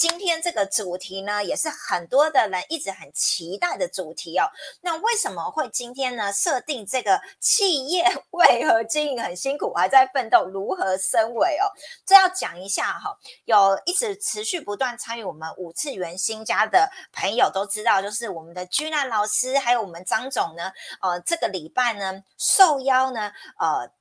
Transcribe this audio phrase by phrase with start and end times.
[0.00, 4.48] 今天这个主题呢，也是很多的人一直很期待的主题哦。
[4.80, 8.02] 那为什么会今天呢设定这个企业
[8.32, 11.68] 为何经营很辛苦，还在奋斗，如何升维哦？
[12.06, 13.14] 这要讲一下哈。
[13.44, 20.72] 有一直持续不断参与我们五次元新家的朋友都知道，就是我们的居娜老师，还有我们张总呢，
[21.02, 23.92] 呃，这个礼拜呢受邀呢，呃。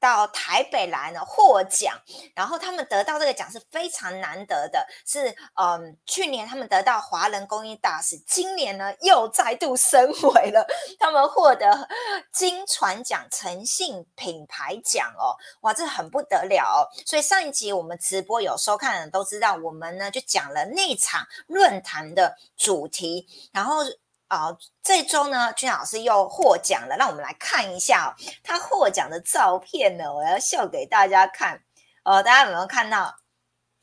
[0.00, 1.94] 到台北来呢获奖，
[2.34, 10.66] 然后他们得到这个奖是非常难得的，是嗯，去年他们得到华人公益大使，今年呢又再度升为了，
[10.98, 11.88] 他们获得
[12.32, 16.88] 金传奖诚信品牌奖哦，哇，这很不得了。
[17.04, 23.82] 所以上一集我们直播有收看的人都知道，我们呢就讲了那场论坛的主题，然后。
[24.28, 28.14] 啊，这周呢，君老师又获奖了，让我们来看一下
[28.44, 31.60] 他获奖的照片呢，我要秀给大家看。
[32.04, 33.16] 呃，大家有没有看到？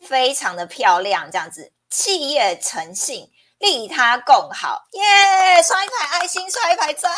[0.08, 5.64] 非常的漂亮，这样子，企业诚信，利他共好，耶！
[5.64, 7.12] 刷一排爱心，刷一排赞。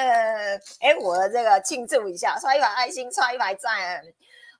[0.80, 4.02] 哎，我的这个庆祝一下，刷一排爱心，刷一排赞。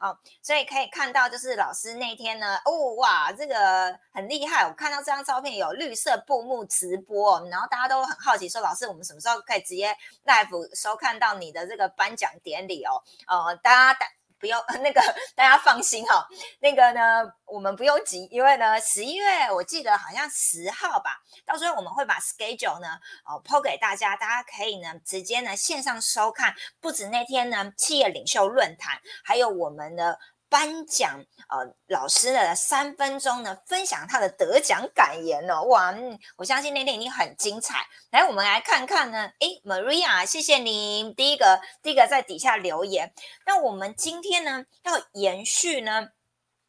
[0.04, 4.68] 哦，所以可以看到，就是老师那天呢，哦哇，这个很厉害。
[4.68, 9.96] 我看到这张照片有绿色布幕直播，然后大家都很好奇，说老师，我们什么时候可以直接
[10.26, 13.00] live 收看到你的这个颁奖典礼哦？
[13.26, 13.98] 呃，大家
[14.44, 15.00] 不用 那个，
[15.34, 16.28] 大家放心哈。
[16.60, 22.88] 那个呢，我们不用急，因为呢，十一月我记得好像十号吧，到时候我们会把 schedule 呢，
[23.24, 26.54] 哦抛给大家，大家可以呢直接呢线上收看。
[26.78, 30.18] 不止那天呢，企业领袖论坛，还有我们的。
[30.54, 35.92] 颁奖，呃，老师的三分钟呢，分享他的得奖感言哦，哇，
[36.36, 37.84] 我相信那天一定很精彩。
[38.12, 43.12] 来，我们来看看呢，诶 m a r i a 谢谢你，第一个，第一个在底下留言。
[43.46, 46.10] 那我们今天呢，要延续呢。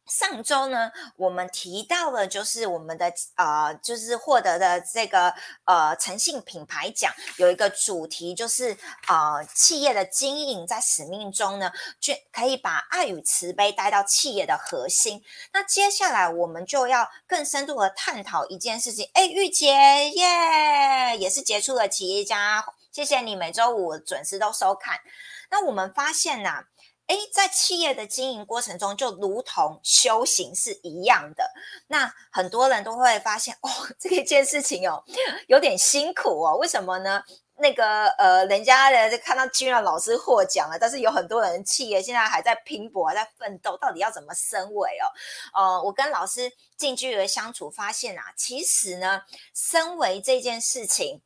[0.06, 8.76] 上周呢，我们提到了就是我们的呃，就是获得的这个呃诚信品牌奖，有一个主题就是
[9.08, 15.24] 呃企业的经营在使命中呢，就可以把爱与慈悲带到企业的核心。
[15.52, 19.10] 那接下来我们就要更深度的探讨一件事情。
[19.12, 19.66] 哎，玉洁
[20.10, 25.00] 耶，也是杰出的企业家，谢谢你每周五准时都收看。
[25.50, 26.66] 那我们发现呐。
[27.06, 31.52] 哎，在企业的经营过程中，就如同修行是一样的。
[31.86, 35.04] 那很多人都会发现，哦，这一件事情哦，
[35.46, 36.56] 有点辛苦哦。
[36.56, 37.22] 为什么呢？
[37.58, 45.06] 那个呃，人家的看到君然老师获奖了，但是有很多人企业现在还在拼搏，还在奋斗，到底要怎么升维哦？
[45.54, 49.22] 呃，我跟老师近距离相处，发现啊，其实呢，
[49.54, 51.22] 升维这件事情。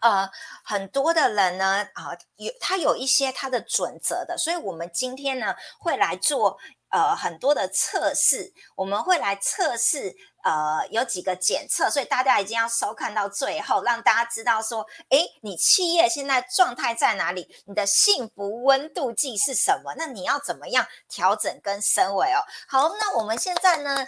[0.00, 0.30] 呃，
[0.64, 6.58] 很多的人呢，啊，有他有一些他的准则的，所以我们今天呢会来做
[6.90, 17.48] 呃很多的测试，我们会来测试呃有几个检测，所以大家一定要收看到最后，让大家知道说，诶，你企业现在状态在哪里？
[17.66, 19.94] 你的幸福温度计是什么？
[19.96, 22.40] 那你要怎么样调整跟升维哦？
[22.68, 24.06] 好，那我们现在呢？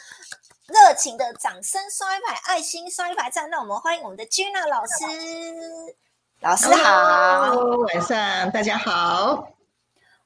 [0.70, 3.50] 热情的掌声，刷一排爱心，刷一排赞。
[3.50, 5.96] 那我们欢迎我们的 Gina 老师，
[6.40, 7.56] 老师好，
[7.92, 9.48] 晚上大家好，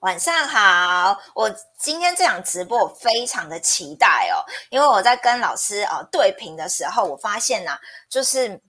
[0.00, 1.18] 晚上好。
[1.34, 7.78] 我今天这场直播我非常的期待哦，因为我在跟老师啊对评的时候，我发现呐，
[8.10, 8.60] 就是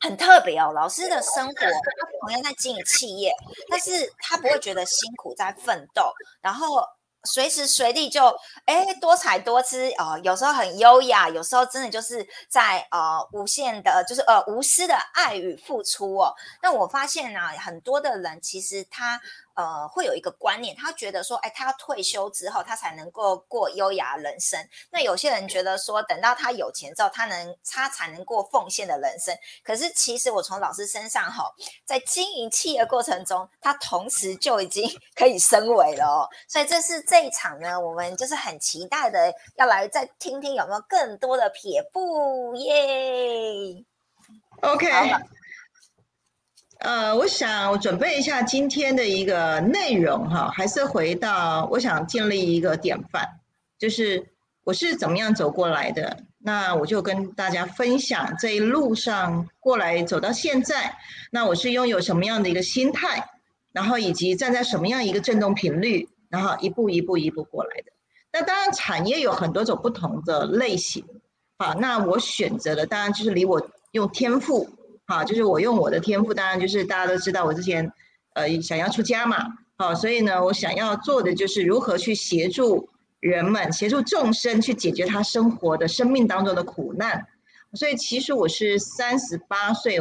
[0.00, 0.72] 很特别哦。
[0.72, 3.34] 老师的生活， 他同样在经营企业，
[3.68, 6.82] 但是他不会觉得辛苦，在奋斗，然后。
[7.24, 8.26] 随时随地就
[8.64, 16.34] 哎多彩多姿哦，有时候很优雅，有时候真的就是在呃无限的，就是呃无私的爱与付出哦。
[16.62, 19.20] 那我发现呢，很多的人其实他。
[19.54, 24.58] 呃，会有一个观念，他觉得说，哎，他要退休之后，他才能够过优雅人生。
[24.90, 29.36] 那有些人觉得说，等到他有钱之后，他能他才能过奉献的人生。
[29.62, 31.50] 可是其实我从老师身上哈，
[31.84, 36.28] 在经营企业过程中，他同时就已经 可以升维了哦。
[36.48, 43.84] 所以这是这一场呢，我们就是很期待的，要来再听听有没有更多的撇步耶。
[44.62, 44.88] OK。
[46.82, 53.24] 呃，我想我准备一下今天的一个内容哈，还是回到我想建立一个典范，
[53.78, 54.26] 就是
[54.64, 56.24] 我是怎么样走过来的。
[56.38, 60.98] 那我就跟大家分享这一路上过来走到现在，
[61.30, 63.28] 那我是拥有什么样的一个心态，
[63.70, 67.92] 然后以及站在什么样一个振动频率，然后一步一步一步过来的。
[68.32, 71.04] 那当然产业有很多种不同的类型，
[71.58, 74.68] 好，那我选择的当然就是离我用天赋。
[75.12, 77.92] 啊，就是我用我的天赋，当然就是大家都知道，我之前
[78.34, 79.36] 呃想要出家嘛，
[79.76, 82.88] 好，所以呢，我想要做的就是如何去协助
[83.20, 87.26] 人们，协助众生去解决他生活的生命当中的苦难。
[87.74, 89.98] 所以其实我是三十八岁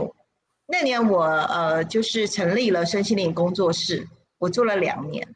[0.68, 4.08] 那年，我呃就是成立了身心灵工作室，
[4.40, 5.28] 我做了两年。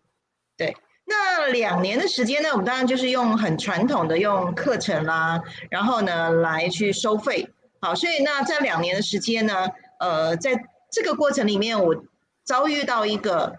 [0.55, 7.49] 对，那两年的时间呢，我们当然就是用很传统的用课程啦，然后呢来去收费。
[7.85, 9.67] 好，所以那在两年的时间呢，
[9.99, 10.59] 呃，在
[10.91, 12.03] 这个过程里面，我
[12.43, 13.55] 遭遇到一个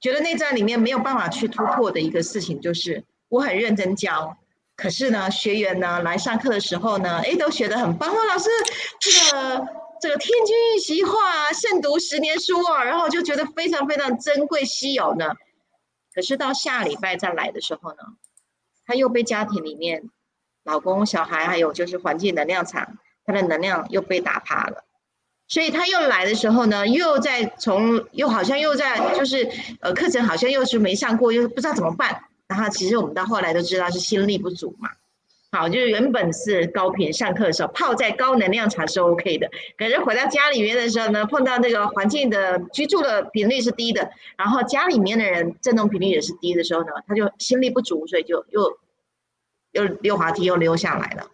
[0.00, 4.36] 觉得内在里面没有办法去突破的一个事情，就是我很认真教，
[4.76, 8.48] 可是呢，学员呢来上课的时候呢，哎，都学得很棒哦，老师，
[9.00, 9.66] 这个
[10.00, 15.32] 这个天君一席话，胜读十年书啊，然后就觉得非常非常珍贵稀有呢。
[16.14, 17.98] 可是到下礼拜再来的时候呢，
[18.86, 20.04] 他又被家庭里面
[20.62, 22.98] 老公、小孩，还有就是环境能量场。
[23.26, 24.84] 他的能量又被打趴了，
[25.48, 29.48] 所以他又来的时候呢，又在从又好像又在就是
[29.80, 32.24] 呃课程好像又是没上过，又不知道怎么办。
[32.46, 34.90] 然后其实我们到后来都知道是心力不足嘛。
[35.52, 39.48] 好，就是原本是高频上课的时候泡在高能量场是 OK 的，
[39.78, 48.78] 可是回到家里面的时候呢，碰到那个环境的居住的频率是低的，然后家里面的人振动频率也是低的时候呢，他就心力不足，所以就又
[49.70, 51.28] 又溜滑梯又溜下来了。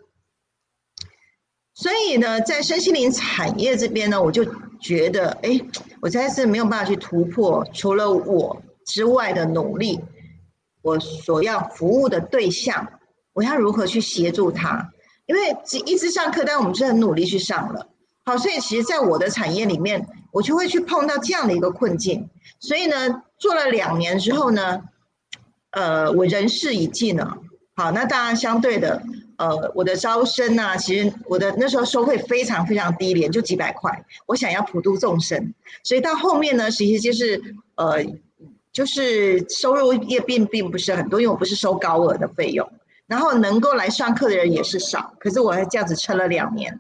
[1.81, 4.45] 所以呢，在身心灵产业这边呢，我就
[4.79, 5.59] 觉得，哎，
[6.03, 9.99] 我实在是没有办法去突破，除了我之外的努力，
[10.83, 12.87] 我所要服务的对象，
[13.33, 14.91] 我要如何去协助他？
[15.25, 15.57] 因为
[15.87, 17.89] 一直上课，但我们是很努力去上了，
[18.27, 22.29] 好，所以其实，在我的产业里面，我就会去碰到这样的一个困境。
[22.59, 24.83] 所以呢，做了两年之后呢，
[25.71, 27.39] 呃，我人事已尽了，
[27.75, 29.03] 好，那当然相对的。
[29.41, 34.05] 呃，我的招生呢，其实我的那时候收费非常非常低廉，就几百块。
[34.27, 37.43] 我想要普度众生，所以到后面呢，其实就是
[37.77, 38.05] 呃，
[38.71, 42.71] 就是收入也并并不是很多，因为我不是收高额的费用，
[43.07, 45.15] 然后能够来上课的人也是少。
[45.19, 46.79] 可是我还这样子撑了两年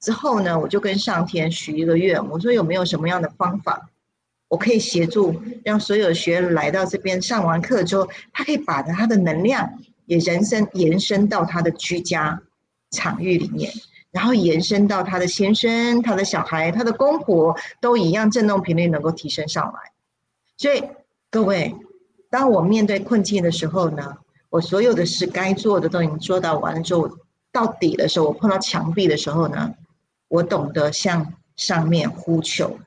[0.00, 3.90] 之后呢，我就跟上天许一个愿，我说有没有什么样的方法，
[4.46, 9.72] 我可以协助让所有学员来到这边上完课之后，他可以把他的能量。
[10.06, 12.40] 也延伸延伸到他的居家
[12.90, 13.70] 场域里面，
[14.10, 19.92] 然后延伸到他的先生、他的小孩、他的公婆，都一样振动频率能够提升上来。
[20.56, 20.82] 所以
[21.30, 21.74] 各位，
[22.30, 24.16] 当我面对困境的时候呢，
[24.48, 27.10] 我所有的事该做的都已经做到完了之后，
[27.52, 29.74] 到底的时候，我碰到墙壁的时候呢，
[30.28, 32.78] 我懂得向上面呼求。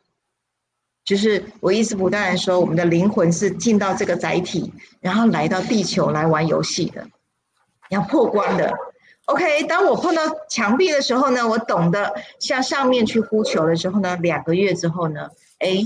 [1.09, 4.71] 就是我一直不断说，我们的灵魂是进到这个载体，
[5.01, 7.03] 然后来到地球来玩游戏的，
[7.89, 8.71] 要破关的。
[9.25, 15.79] OK，当我碰到墙壁的时候呢，我懂得向上面去呼求的时候呢，两个月之后呢，哎，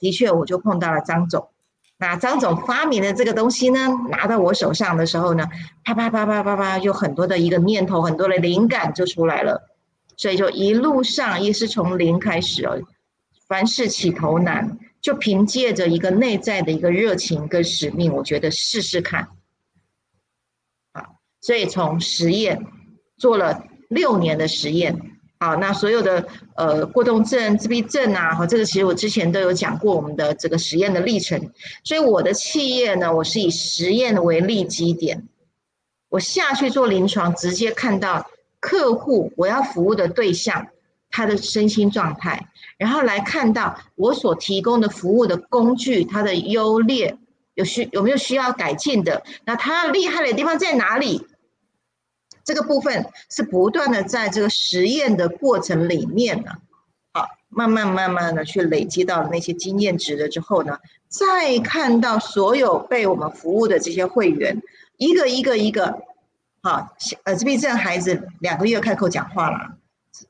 [0.00, 1.50] 的确我就碰到了张总。
[1.98, 5.46] 那张总发明的这个东西呢，拿到我手上的时候呢，
[5.84, 9.68] 啪啪啪啪啪啪，就很多的一个念头，很多的灵感就出来了。
[10.16, 12.80] 所以就一路上也是从零开始哦。
[13.50, 19.26] 凡事起头难，就凭借着一个内在的一个热情跟使命，我觉得试试看。
[20.92, 21.04] 啊，
[21.40, 22.64] 所以从实验
[23.16, 24.96] 做了六年的实验，
[25.38, 31.50] 啊，那所有的呃过动症、自闭症啊，和这个其实我之前都有讲过我们的这个实验的历程。
[31.82, 35.26] 所以我的企业呢，我是以实验为立基点，
[36.08, 38.30] 我下去做临床，直接看到
[38.60, 40.68] 客户我要服务的对象。
[41.12, 42.49] 他的身心状态，
[42.80, 47.18] 然后来看到我所提供的服务的工具，它的优劣
[47.52, 49.22] 有需有没有需要改进的？
[49.44, 51.26] 那它厉害的地方在哪里？
[52.42, 56.52] 这个部分是不断的在这个实验的过程里面呢，
[57.12, 64.62] 好，慢慢慢慢的去累积到那些经验值了之后呢，再看到所有被我们服务的这些会员，
[64.96, 66.00] 一个一个一个，
[66.62, 69.76] 好，呃，自闭症孩子两个月开口讲话了。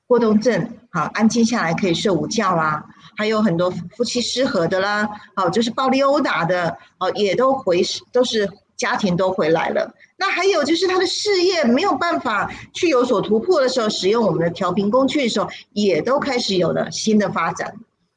[0.07, 2.85] 过动症，好，安静下来可以睡午觉啦，
[3.17, 7.83] 还有很多夫妻失和的啦，好，就是暴力殴打的，哦，也都回，
[8.13, 9.95] 都是家庭都回来了。
[10.17, 17.75] 那还有就是他的事业没有办法去有所突破的时候，使用我们的调频工具的时候，也都开始有了新的发展。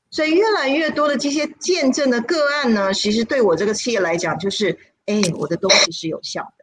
[0.10, 6.63] 所以越来越多的这些见证的个案呢，其实对我这个企业来讲，就是，哎，我的东西是有效的。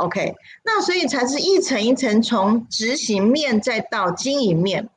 [0.00, 4.88] OK，那所以才是一层一层从执行面再到经营面，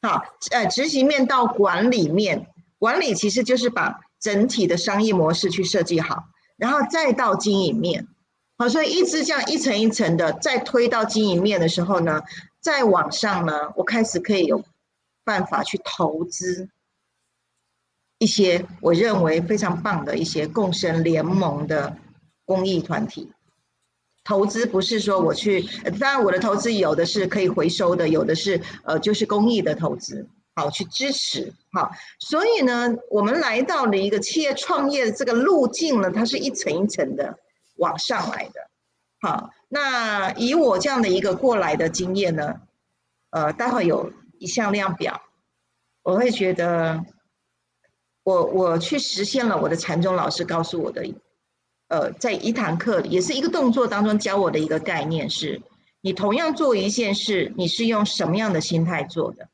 [0.00, 2.46] 好，呃，执行面到管理面，
[2.78, 6.24] 管理其实就是把整体的商业模式去设计好，
[6.56, 8.08] 然后再到经营面，
[8.56, 12.22] 好，所以一直这样一层一层的再推到经营面的时候呢，
[12.62, 14.64] 再往上呢，我开始可以有
[15.24, 16.70] 办法去投资
[18.18, 21.98] 一些我认为非常棒的一些共生联盟的
[22.46, 23.30] 公益团体。
[24.28, 25.62] 投资不是说我去，
[25.98, 37.38] 当然我的投资有的是可以回收的，有的是呃就是公益的投资，好去支持，好，所以呢，我们来到了一个企业创业的这个路径呢，它是一层一层的
[37.76, 38.60] 往上来的，
[39.22, 42.60] 好，那以我这样的一个过来的经验呢，
[43.30, 45.22] 呃，待会有一项量表，
[46.02, 47.02] 我会觉得，
[48.24, 51.02] 我我去实现了我的禅宗老师告诉我的。
[51.88, 55.60] 呃，在一堂课也是一个动作当中教我的一个概念是，
[56.02, 59.48] 你同样做一件事，你是用什么样的心态做的？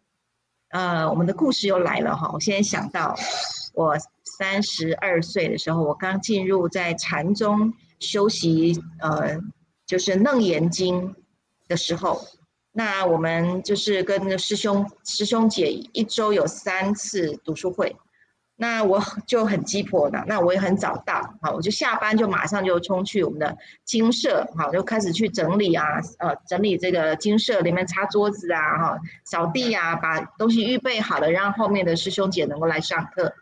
[0.70, 3.14] 呃，我们的故事又来了哈，我现在想到
[3.72, 9.38] 我三十二岁的时候，我刚进入在禅宗修习，呃，
[9.86, 11.14] 就是楞严经
[11.68, 12.20] 的时候，
[12.72, 17.94] 那我们就是跟师兄师兄姐一周有三次读书会。
[18.56, 25.84] 那我 就很鸡婆的，那我也很早到，好，我就下班就马上就冲去我们的金舍，好，就开始去整理啊，
[26.20, 33.34] 呃，整理这个金舍里面擦桌子啊，哈，扫地啊，把东西预备好了，让后面的师兄姐能够来上课。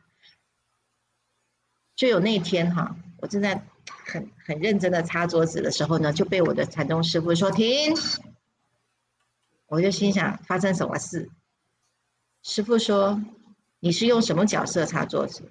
[1.94, 3.62] 就有那天哈，我正在
[4.06, 7.94] 很很认真的擦桌子的时候呢，就被我的禅宗师傅说停，
[9.66, 11.28] 我就心想发生什么事？
[12.42, 13.20] 师傅说。
[13.84, 15.42] 你是用什么角色擦桌子？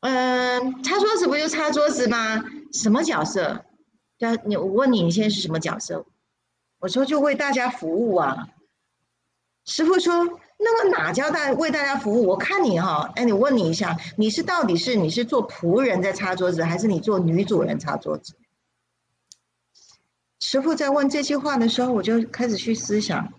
[0.00, 2.42] 嗯，擦桌子不就擦桌子吗？
[2.72, 3.64] 什么角色？
[4.18, 6.04] 对啊，你我问你，你现在是什么角色？
[6.80, 8.48] 我说就为大家服务啊。
[9.64, 12.26] 师傅说，那么哪叫大为大家服务？
[12.26, 18.34] 我看你哈，哎，你问你一下，你是到底是你是做仆人在擦桌子，还是你做女主人擦桌子？
[20.40, 23.32] 师傅在问这句话的时候，我就开始去思想，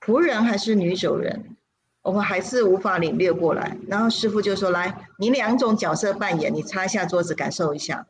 [0.00, 1.55] 仆人还是女主人？
[2.06, 8.06] 我们还是无法领略过来，然后师傅就说：“来，你两种角色扮演，你擦一下桌子，感受一下。”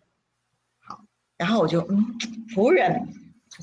[0.87, 1.01] 好，
[1.39, 2.05] 然后我就嗯，
[2.55, 3.09] 仆人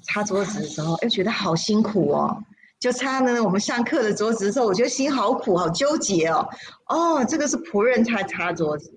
[0.01, 2.43] 擦桌子的时候，哎，觉得好辛苦哦。
[2.79, 6.49] 就擦呢，我们上课的桌子的时候，我觉得心好苦，好纠结哦。
[6.87, 8.91] 哦，这个是仆人擦擦桌子。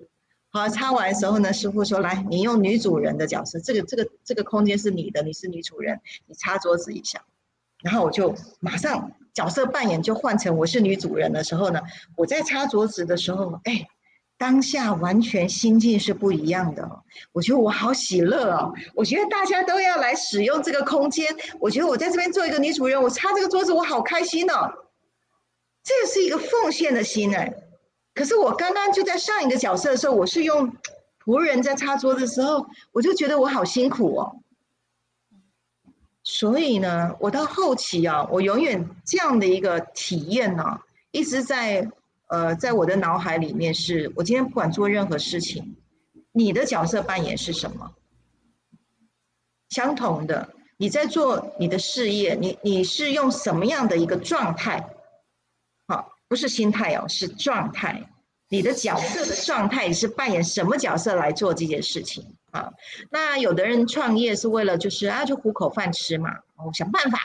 [0.49, 7.23] 好，擦完的时候呢，师傅说：“来，你用女主人的角色，这个这个这个空间是你的，你是女主人，你擦桌子一下。”
[7.83, 9.11] 然后我就马上。
[9.37, 11.79] 角色扮演就换成我是女主人的时候呢，
[12.15, 13.87] 我在擦桌子的时候，哎，
[14.35, 16.89] 当下完全心境是不一样的。
[17.33, 21.35] 我觉得我好喜乐哦，我觉得大家都要来使用这个空间。
[21.59, 24.73] 我觉得我在这边做一个女主人，我擦这个桌子，我好开心哦。
[25.83, 27.53] 这是一个奉献的心哎。
[28.15, 30.73] 可是我刚刚就在上一个角色的时候，我是用
[31.23, 34.35] 仆人在擦桌子的时候，我就觉得我好辛苦哦。
[36.29, 40.77] 所以呢，我到后期啊，我永远这样的一个体验呢，
[41.11, 41.89] 一直在
[42.27, 45.77] 呃，在我的脑海里面是，我今天不管做任何事情，
[46.33, 47.93] 你的角色扮演是什么？
[49.69, 54.85] 相同的，你在做你的事业，你你是用什么样的一个状态？
[55.87, 58.03] 好，不是心态哦，是状态。
[58.49, 62.25] 你的角色的状态是扮演什么角色来做这件事情？
[62.51, 62.71] 啊，
[63.11, 67.19] 那有的人创业是为了就是啊，就糊口饭吃嘛，哦，想办法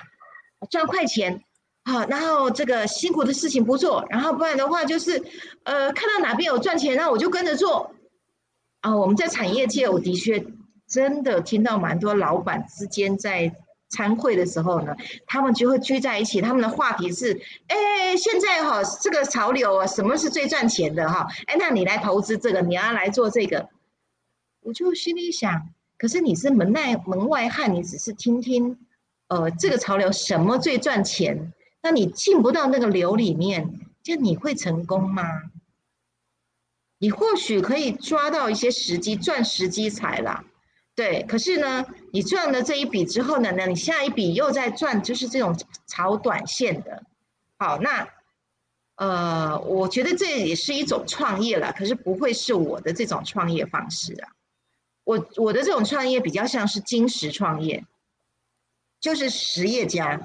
[0.68, 1.44] 赚快钱，
[1.84, 5.22] 好，然后这个辛苦的事情不做，然后不然的话就是，
[5.62, 7.94] 呃，看到哪边有赚钱，那我就跟着做。
[8.80, 10.44] 啊，我们在产业界，我的确
[10.88, 13.54] 真的听到蛮多老板之间在
[13.92, 14.96] 参会的时候呢，
[15.26, 21.26] 他们就会聚在一起，他们的话题是，哎，现在哈这个潮流啊，什么是最赚钱的哈？
[21.46, 23.68] 哎，那你来投资这个，你要来做这个。
[24.62, 25.68] 我就心里想，
[25.98, 28.78] 可是你是门内门外汉，你只是听听，
[29.28, 31.52] 呃，这个潮流什么最赚钱？
[31.82, 35.24] 那你进不到那个流里面，就你会成功吗？
[36.98, 40.44] 你或许可以抓到一些时机，赚时机财啦，
[40.94, 41.22] 对。
[41.24, 45.56] 可是呢，你赚了这一笔之后呢，那你下一笔又在赚，就是这种
[45.86, 47.02] 炒短线的。
[47.58, 48.08] 好，那
[48.96, 54.32] 呃，我觉得这也是一种创业了，可是不会是我的这种创业方式啊。
[55.04, 57.84] 我我的这种创业比较像是金石创业，
[59.00, 60.20] 就是实业家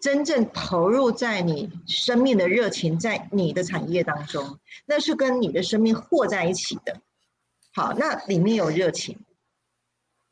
[0.00, 7.00] 真正投入在你生命的热情，在你的产业当中，那是跟你的生命和在一起的。
[7.74, 9.18] 好，那里面有热情，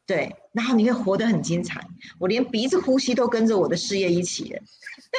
[0.06, 1.80] 对，然后你会活得很精彩。
[2.18, 4.56] 我连鼻子呼吸都跟着我的事业一起。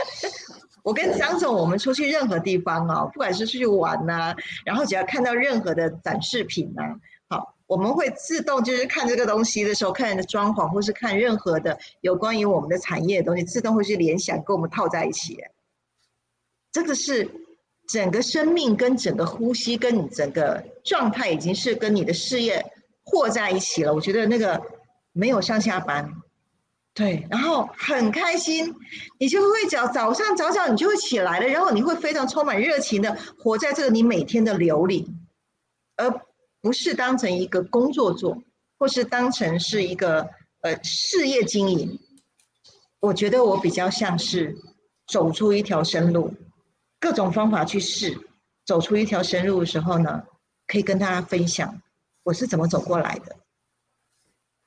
[0.84, 4.36] 我跟张总，我们出去任何地方哦，不管是出去玩呐，
[4.66, 6.84] 然后只要看到任何的展示品呐。
[7.66, 15.38] 我们会自动就是看这个东西的时候，看人的装潢，或是看任何的有关于我们的产业的东西，自动会去联想，跟我们套在一起。
[16.72, 17.32] 这个是
[17.88, 22.64] 整个生命跟整个呼吸跟你整个状态，已经是跟你的事业
[23.04, 23.94] 和在一起了。
[23.94, 24.62] 我觉得那个
[25.12, 26.14] 没有上下班，
[26.94, 28.74] 对，然后很开心，
[29.20, 35.08] 你就会早早上早早你就会起来了，然后你会非常充满热情的活在这个你每天的流里，
[35.98, 36.10] 而
[36.62, 38.42] 不是当成一个工作做，
[38.80, 40.30] 或是当成是一个
[40.62, 42.00] 呃事业经营。
[43.00, 44.56] 我觉得我比较像是
[45.08, 46.34] 走出一条生路，
[47.02, 48.18] 各种方法去试，
[48.66, 50.24] 走出一条生路的时候呢，
[50.68, 51.82] 可以跟大家分享
[52.24, 53.36] 我是怎么走过来的。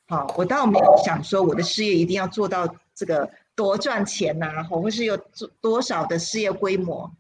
[0.09, 5.17] 好，我倒没有想说我的事业一定要做到这个多赚钱呐，或是有
[5.61, 7.11] 多少的事业规模。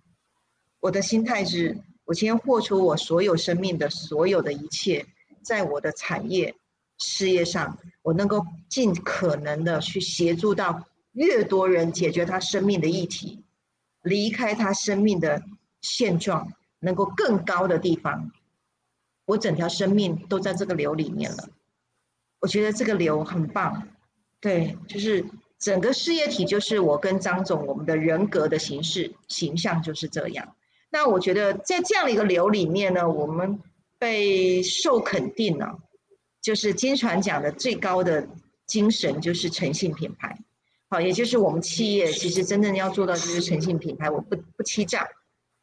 [0.79, 5.05] 我的心态是，我今天豁出我所有生命的所有的一切，
[5.43, 6.55] 在我的产业
[6.99, 13.45] 事业上，我能够尽可能的去协助到越多人解决他生命的议题，
[14.03, 15.43] 离开他生命的
[15.81, 18.31] 现状，能够更高的地方。
[19.27, 21.49] 我整条生命都在这个流里面了。
[22.41, 23.89] 我觉得这个流很棒，
[24.41, 25.25] 对，就是
[25.59, 30.55] 整个事业体，就是我跟张总我们的人格的形式形象就是这样。
[30.91, 33.59] 那我觉得在这样的一个流里面呢，我们
[33.99, 35.79] 被受肯定了，
[36.41, 38.29] 就是金传奖的最高的
[38.67, 40.39] 精神就是诚信品牌，
[40.89, 45.09] 好，也就是我们企业其实真正要做到就是诚信品牌，我不不欺诈，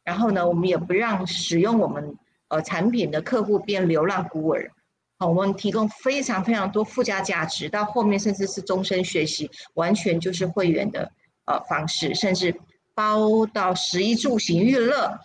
[0.02, 2.16] 然后呢，我们也不让使用我们
[2.48, 4.70] 呃产品的客户变流浪孤儿。
[5.18, 11.12] 好，我们提供非常非常多附加价值，到后面甚至是终身学习，完全就是会员的
[11.46, 12.54] 呃方式，甚至
[12.94, 15.18] 包到食衣住行娱乐，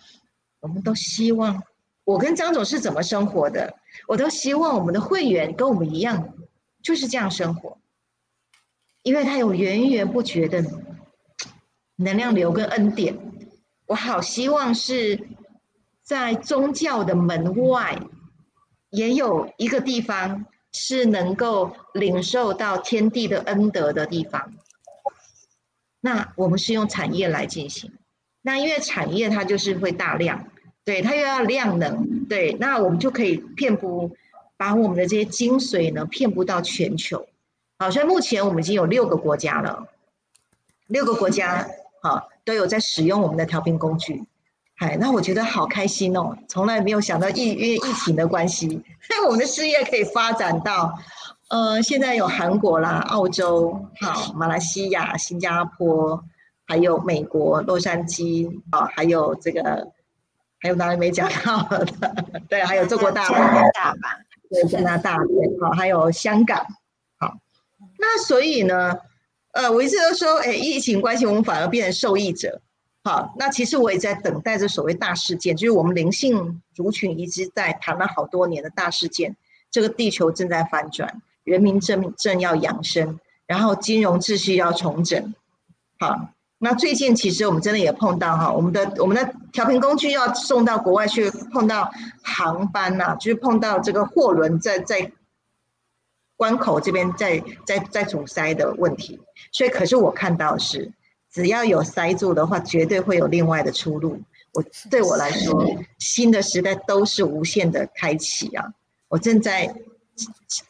[0.60, 1.62] 我们都希望
[2.04, 3.74] 我跟张总是怎么生活的，
[4.06, 6.34] 我都希望我们的会员跟我们一样，
[6.82, 7.76] 就是这样生活，
[9.02, 10.64] 因为他有源源不绝的
[11.96, 13.18] 能量流跟恩典，
[13.86, 15.28] 我好希望是
[16.10, 17.96] 在宗教的门外。
[18.90, 24.52] 也有一个地方是能够领受到天地的恩德的地方。
[26.00, 27.92] 那我们是用产业来进行。
[28.42, 30.48] 那因为产业它就是会大量，
[30.84, 34.16] 对它又要量能，对，那我们就可以遍布，
[34.56, 37.28] 把我们的这些精髓呢遍布到全球。
[37.78, 39.86] 好，所以目前我们已经有六个国家了，
[40.88, 41.68] 六个国家
[42.02, 44.24] 好都有在使用我们的调频工具。
[44.80, 46.34] 哎，那我觉得好开心哦！
[46.48, 48.82] 从来没有想到疫因为疫情的关系，以
[49.26, 50.98] 我们的事业可以发展到，
[51.50, 56.24] 呃，现在有韩国啦、澳洲、好马来西亚、新加坡，
[56.66, 59.86] 还有美国洛杉矶啊，还有这个
[60.60, 61.86] 还有哪里没讲到的？
[62.48, 64.18] 对，还有中国大陆、加拿大吧？
[64.48, 66.64] 对，加拿大对，好，还有香港。
[67.18, 67.34] 好，
[67.98, 68.96] 那所以呢，
[69.52, 72.62] 呃，我一直都说，哎，疫情关系，我们反而变成受益者。
[73.02, 79.34] 好，那其实我也在等待着所谓大事件，就是我们灵性族群一直在谈了好多年的大事件。
[79.70, 85.32] 这个地球正在翻转，人民正正要养生，然后金融秩序要重整。
[85.98, 91.90] 好，那最近其实我们真的也碰到哈，我们的我们的调频工具要送到国外去，碰到
[92.22, 95.10] 航班呐，就是碰到这个货轮在在
[96.36, 99.18] 关口这边在在在阻塞的问题。
[99.52, 100.92] 所以，可是我看到是。
[101.30, 104.20] 只要有塞住的话，绝对会有另外的出路。
[104.52, 105.64] 我对我来说，
[106.00, 108.74] 新的时代都是无限的开启啊！
[109.06, 109.72] 我正在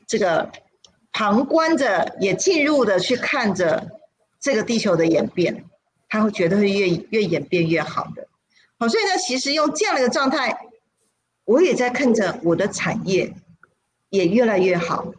[0.06, 0.52] 这个
[1.12, 3.90] 旁观着，也进入的去看着
[4.38, 5.64] 这个地球的演变，
[6.10, 8.28] 他会觉得会越越演变越好的。
[8.78, 10.58] 好，所以呢，其实用这样的一个状态，
[11.46, 13.32] 我也在看着我的产业
[14.10, 15.10] 也越来越好。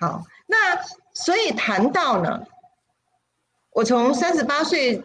[0.00, 2.44] 好，那所以谈到呢。
[3.74, 5.02] 我从三十八岁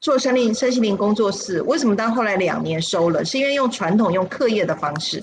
[0.00, 3.24] 做生灵身心灵工作室，为什么到后来两年收了？
[3.24, 5.22] 是因为用传统用课业的方式，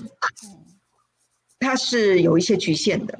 [1.60, 3.18] 它是有一些局限的。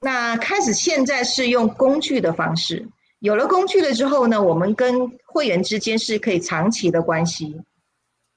[0.00, 7.60] 那开始现在是用工具的方式，有了工具了之后呢，我们跟会员之间是可以长期的关系。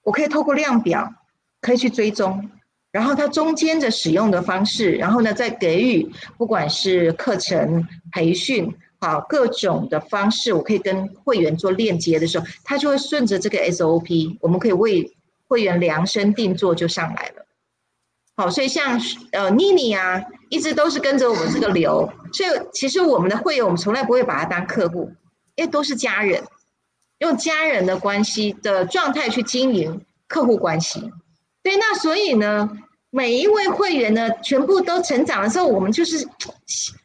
[0.02, 1.14] 我可以透过量表，
[1.62, 2.50] 可以去追踪，
[2.92, 8.76] 然后它中间的使用的方式，然后呢再给予，不管是课程培训。
[9.04, 15.14] 好，各种的方式，我可以跟会员做链接的时候，他就会顺着这个 SOP，我们可以为
[15.46, 17.46] 会员量身定做就上来了。
[18.38, 18.98] 好，所以像
[19.34, 25.12] 呃妮妮啊，一直都是跟着我们这个流，所以其实我们的会员，我们从来不会把他当客户，
[25.56, 26.42] 因为都是家人，
[27.18, 31.12] 用家人的关系的状态去经营客户关系。
[31.62, 32.70] 对，那所以呢？
[33.10, 36.26] 每一位会员呢，全部都成长的时候，我们就是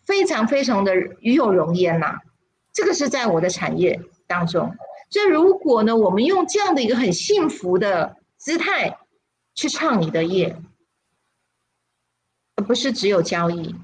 [0.08, 2.16] 非常非常的与有荣焉呐。
[2.72, 4.74] 这个是在我的产业当中，
[5.10, 8.98] 所以如果呢，我们用这样的一个很幸福的姿态
[9.54, 10.56] 去创你的业，
[12.56, 13.74] 而不是只有交易，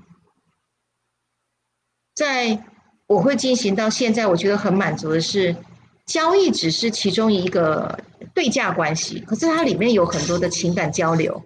[2.15, 2.65] 在
[3.07, 5.57] 我会进行到现在，我觉得很满足的是，
[6.07, 7.99] 交易只是其中一个
[8.33, 11.45] 对价关系，可是它里面有很多的情感交流，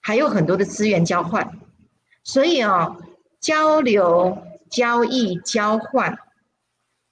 [0.00, 1.58] 还有很多的资源交换，
[2.24, 2.96] 所以啊，
[3.44, 4.38] 交流、
[4.70, 6.18] 交易、交换，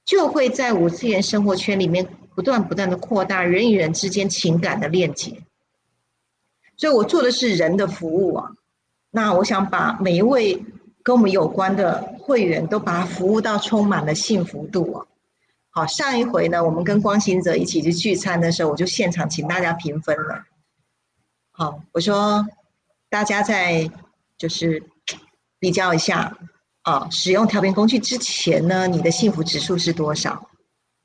[0.05, 5.43] 就会在五次元生活圈里面不断不断的扩大人与人之间情感的链接。
[6.77, 8.53] 所以我做的是人的服务啊，
[9.11, 10.65] 那我想把每一位。
[11.05, 15.05] 跟我们有关的会员都把它服务到充满了幸福度啊！
[15.71, 20.45] 好，上一回呢，我们跟光行者一起去聚餐的时候，我就现场请大家评分了。
[21.51, 22.47] 好，我说
[23.11, 23.91] 大家在
[24.39, 24.85] 就是
[25.63, 26.37] 比较一下
[26.83, 30.51] 啊，使用调频工具之前呢，你的幸福指数是多少？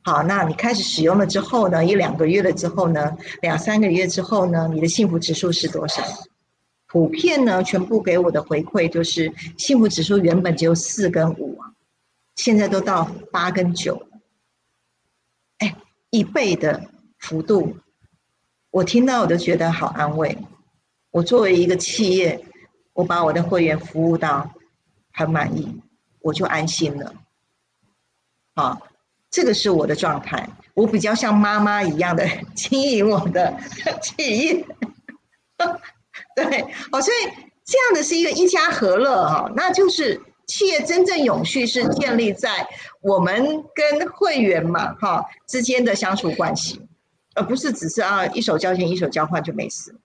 [0.02, 6.02] 好，那你开始使用了之后呢，一两个月了之后呢，两三个月之后呢，你的幸福指数是多少？
[6.88, 11.60] 普遍呢，全部给我的回馈就是幸福指数原本只有四跟五，
[12.34, 14.08] 现在都到八跟九，
[15.60, 15.76] 哎，
[16.10, 16.90] 一倍的
[17.20, 17.78] 幅度，
[18.72, 20.36] 我听到我都觉得好安慰。
[21.12, 22.44] 我作为一个企业，
[22.98, 24.50] 我把我的会员服务到
[25.14, 25.80] 很满意，
[26.20, 27.14] 我就安心了。
[28.56, 28.76] 啊，
[29.30, 33.56] 这个是我的状态，我比较像妈妈一样的 经营我的
[34.02, 34.66] 企业。
[36.36, 37.30] 对，哦，所以
[37.64, 42.68] 这样的是一个一家和乐哈，那就是企业真正永续是建立在
[43.02, 46.82] 我们跟会员嘛哈之间的相处关系，
[47.36, 49.96] 而不是只是啊一手交钱一手交换就没事。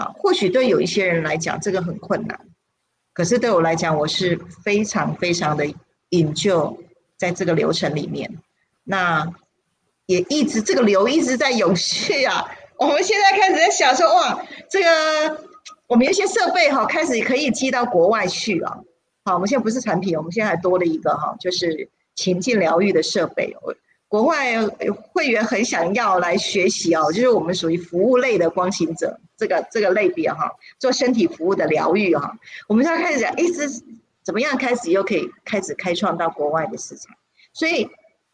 [0.00, 2.40] 啊，或许对有一些人来讲这个很困难，
[3.12, 5.66] 可是对我来讲我是非常非常的
[6.08, 6.78] 引咎
[7.18, 8.38] 在这个流程里面，
[8.82, 9.30] 那
[10.06, 12.50] 也一直这个流一直在永续啊。
[12.78, 15.44] 我们现在开始在想说，哇，这个
[15.86, 18.82] 我们有些设备哈，开始可以寄到国外去了。
[19.26, 23.54] 好，我们现在不是产品，我们现在还多了一个哈，就是情境疗愈的设备。
[24.08, 24.66] 国外
[25.12, 32.38] 会员很想要来学习哦，就是我们属于服务类的光行者这个这个类别哈，做身体服务的疗愈哈。
[32.68, 33.82] 我们现在开始讲，哎，是
[34.22, 37.16] 怎么样开始又可以开始开创到国外的市场？
[37.52, 37.88] 所以。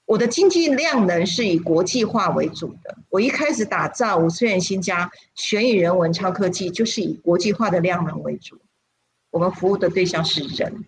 [0.09, 2.97] 我的经济量能是以国际化为主的。
[3.11, 8.57] 我一开始打造五次元新家玄宇人文超科技，就是以国际化的量能为主。
[9.33, 10.85] 我们服务的对象是人，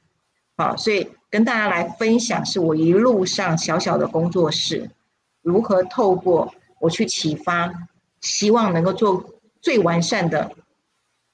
[0.56, 4.88] 好，所以跟大家来分享，是我一路上小小的工作室，
[5.42, 7.72] 如何透过我去启发，
[8.20, 10.50] 希望能够做最完善的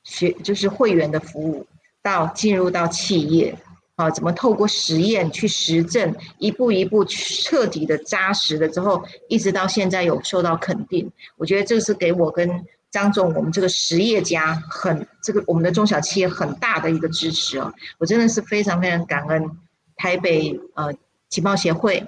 [0.02, 1.66] 学，就是会员的服务，
[2.02, 3.56] 到进入到企业。
[3.96, 11.08] 啊，怎么透过实验去实证，一步一步彻底的扎实了之后，一直到现在有受到肯定。
[11.36, 17.72] 我觉得这是给我跟张总我们这个实业家很这个我们的中小企业很大的一个支持哦。
[17.98, 19.48] 我真的是非常非常感恩
[19.94, 20.92] 台北呃
[21.28, 22.04] 情报协会，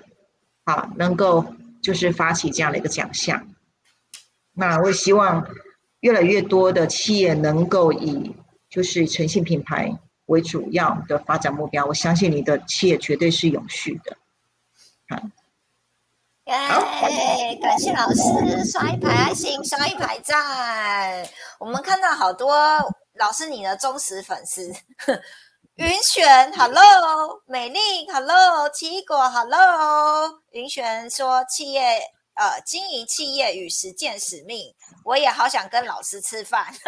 [0.64, 3.46] 啊，能够就是发起这样的一个奖项。
[4.54, 5.46] 那我也希望
[6.06, 8.32] 越来越多的企业能够以
[8.70, 9.92] 就是诚信品牌。
[10.26, 14.16] 为主要的发展目标，我相信你的企业绝对是永续的。
[15.08, 15.20] 好，
[16.46, 17.56] 耶！
[17.62, 21.24] 感谢老师刷一排爱心，刷一排赞。
[21.60, 22.56] 我们看到好多
[23.14, 24.72] 老师你的忠实粉丝，
[25.76, 27.78] 云璇，Hello，美丽
[28.12, 30.40] ，Hello，奇异果，Hello。
[30.50, 32.00] 云璇说：企业
[32.36, 36.72] 呃，经营企业与实践使命，我也好想跟老师吃饭。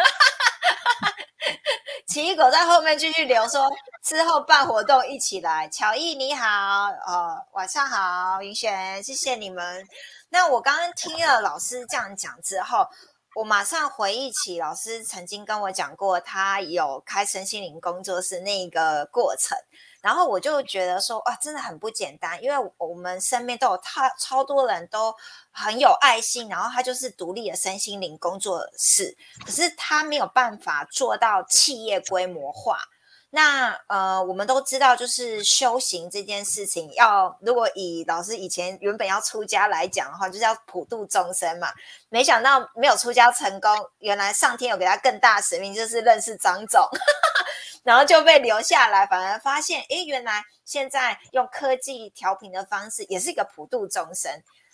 [2.07, 3.69] 奇异果在后面继续留说，
[4.03, 5.67] 之后办活动一起来。
[5.69, 9.87] 乔毅你好，呃，晚上好，云璇，谢谢你们。
[10.29, 12.87] 那我刚刚听了老师这样讲之后，
[13.35, 19.57] 我马上回忆起老师曾经跟我讲过，他有开身心灵工作室那个过程。
[20.01, 25.13] 然后我就觉得说，啊，真的很不简单，因为我们身边都有超超多人都
[25.51, 32.79] 很有爱心，然后他就是独立的身心灵工作室，可是他没有办法做到企业规模化。
[33.31, 41.67] 那呃，我们都知道，就是修行这件事情，要如果以老师以前原本要出家来讲的话，就是要普度众生嘛。
[42.09, 46.81] 没想到没有出家成功，原来上天有给他更大使命，就是认识张总。
[47.83, 54.31] 然后就被留下来，反而发现，哎，原来现在用科技调频的方式，也是一个普度众生，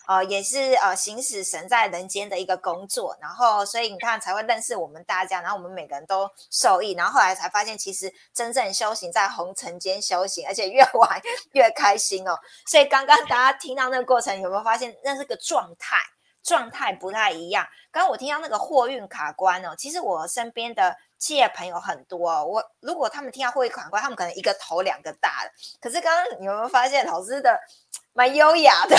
[0.07, 3.17] 呃，也是呃行使神在人间的一个工作。
[3.21, 6.93] 然后，所以你看才会认识我们大家，然后我们每个人都受益。
[6.93, 11.21] 然后后来才发现，其实真正修行在红尘间修行，而且越玩
[11.53, 12.37] 越开心哦。
[12.67, 15.97] 所以刚刚大家听到那个过程，有没有发现那是个状态？
[16.43, 17.65] 状态不太一样。
[17.91, 25.49] 刚刚我听到那个货运卡关哦，其实我身边的企业朋友很多，哦我如果他们听到货运卡关，他们可能一个头两个大的。
[25.81, 27.59] 可是刚刚你有没有发现老师的
[28.13, 28.95] 蛮优雅的，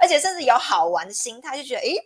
[0.00, 1.96] 而且甚至有好玩的心态，就觉得诶。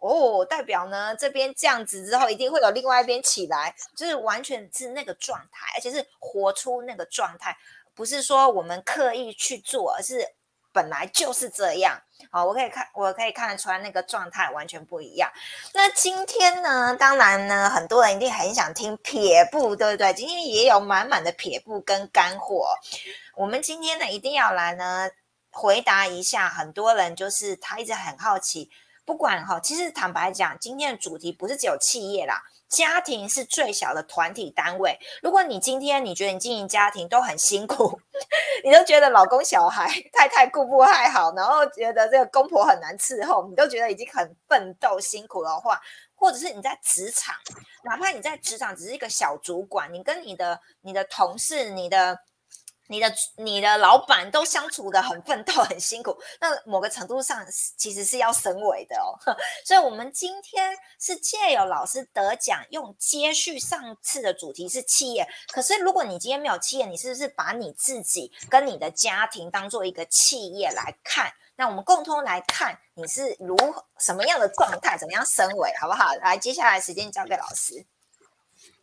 [0.00, 7.56] 哦，代表呢这边这样子之后，一定会有另外一边起来，就是完全是那个状态，而且是活出那个状态，
[7.94, 10.22] 不是说我们刻意去做，而是
[10.74, 11.98] 本来就是这样。
[12.30, 15.30] 好，我可以看，我可以看得出来那个状态完全不一样。
[15.72, 20.12] 那今天呢，当然呢，很多人一定很想听撇步，对不对？
[20.12, 22.68] 今天也有满满的撇步跟干货。
[23.34, 25.08] 我们今天呢，一定要来呢
[25.54, 28.70] 回答一下，很多人就是他一直很好奇。
[29.06, 34.98] 不管哈，其实坦白讲，今天的主题不是只有企业啦，家庭是最小的团体单位。
[35.22, 38.00] 如果你今天你觉得你经营家庭都很辛苦，
[38.64, 45.78] 你都觉得老公、小孩、太太顾不太好，然后觉得这个公婆很难伺候，你都觉得已经很奋斗辛苦的话，
[46.14, 47.34] 或者是你在职场，
[47.84, 52.18] 哪怕你在职场只是一个小主管，你跟你的你的同事、你的。
[52.88, 57.44] 你的你的老板都相处的很奋斗很辛苦，那某个程度上
[57.76, 59.16] 其实是要升维的哦。
[59.64, 65.26] 所以，我们今天是借由老师得奖，用接续上次的主题是企业。
[65.52, 71.32] 可是，如果你今天没有企业，你是不是把你自己跟你的家庭当做一个企业来看？
[71.56, 73.56] 那我们共同来看你是如
[74.00, 76.12] 什么样的状态，怎么样升维，好不好？
[76.16, 77.86] 来，接下来时间交给老师。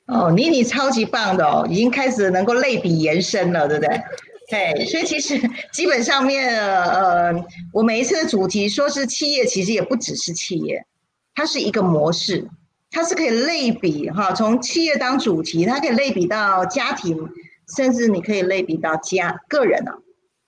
[0.07, 4.01] 哦，妮妮超级棒的哦，已经开始能够类比延伸了，对不对？
[4.49, 5.39] 对，所以其实
[5.71, 7.33] 基本上面，呃，
[7.71, 10.85] 我每一次的主题说是企业，其实也不只是企业，
[11.33, 12.45] 它是一个模式，
[12.89, 17.29] 它是可以类比哈，从企业当主题，它可以类比到家庭，
[17.77, 19.93] 甚至你可以类比到家个人啊，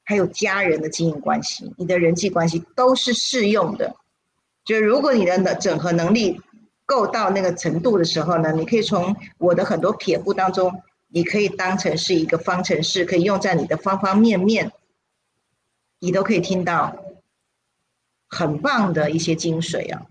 [0.03, 3.95] 还有家人的经营关系，你的人际关系都是适用的。
[4.65, 6.41] 就如果你的整合能力。
[6.85, 14.71] 够到那个程度的时候呢，你可以从我的很多撇步当中，你可以当成是一个方程式，可以用在你的方方面面，
[15.99, 16.97] 你都可以听到
[18.27, 20.07] 很棒的一些精髓啊。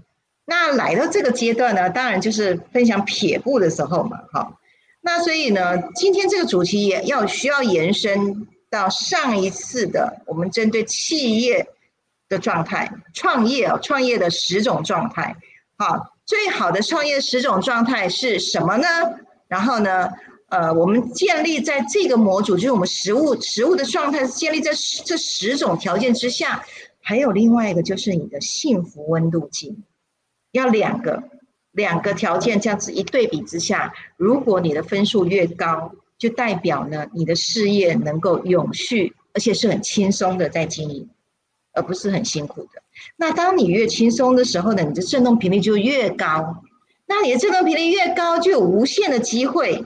[0.47, 4.59] 那来到这个阶段呢，当然就是分享撇步的时候嘛，哈。
[5.03, 11.69] 那所以呢，今天这个主题也要需要延伸到上一次的我们针对企业
[12.29, 15.37] 的状态、创业啊、创业的十种状态，
[15.77, 16.12] 好。
[16.25, 18.87] 最好的创业十种状态是什么呢？
[19.49, 20.09] 然后呢，
[20.49, 24.71] 呃，我们建立在这个模组，就是我们实物实物的状态，建立在
[25.05, 26.65] 这十种条件之下。
[27.05, 29.77] 还有另外一个就是你的幸福温度计，
[30.53, 31.23] 要两个
[31.73, 41.09] 两个条件这样子一对比之下，如果你的分数越高，就代表呢你的事业能够永续，而且是很轻松的在经营，
[41.73, 42.83] 而不是很辛苦的。
[43.17, 46.63] 那当你越轻松的时候呢，你的振动频率就越高。
[47.07, 49.85] 那你的振动频率越高，就有无限的机会。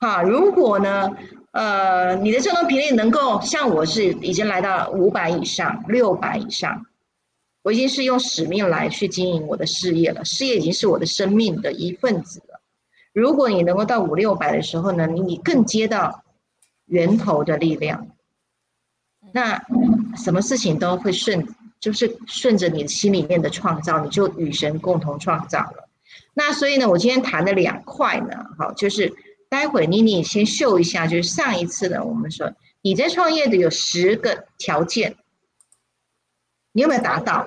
[0.00, 1.16] 哈，如果呢，
[1.52, 6.86] 呃，你的振动频率能够像我是已经来到五百以上、六百以上，
[7.62, 12.60] 我已经是用使命来去经营我的事业了，事业已经是我的生命的一份子了。
[13.12, 16.22] 如果你能够到五六百的时候呢，你更接到
[16.86, 18.08] 源头的力量，
[19.32, 19.62] 那
[20.16, 21.46] 什么事情都会顺。
[21.80, 25.88] 就是顺着你心里面的创造，你就与神共同创造了。
[26.34, 29.14] 那所以呢，我今天谈的两块呢，好，就是
[29.48, 35.14] 待会妮妮先秀一下，就是上一次呢，我们说你在创业的有十个条件，
[36.72, 37.46] 你有没有达到？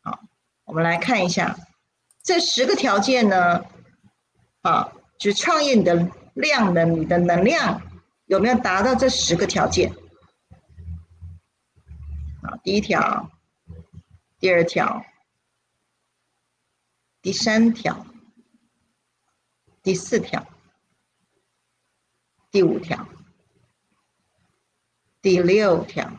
[0.00, 0.20] 好，
[0.64, 1.58] 我们来看一下
[2.22, 3.66] 这十个条件呢，
[4.62, 7.82] 啊，就创业你的量能、你的能量
[8.24, 9.92] 有没有达到这十个条件？
[12.68, 13.30] 第一条，
[14.38, 15.02] 第二条，
[17.22, 18.06] 第三条，
[19.82, 20.46] 第四条，
[22.50, 23.08] 第五条，
[25.22, 26.12] 第六条，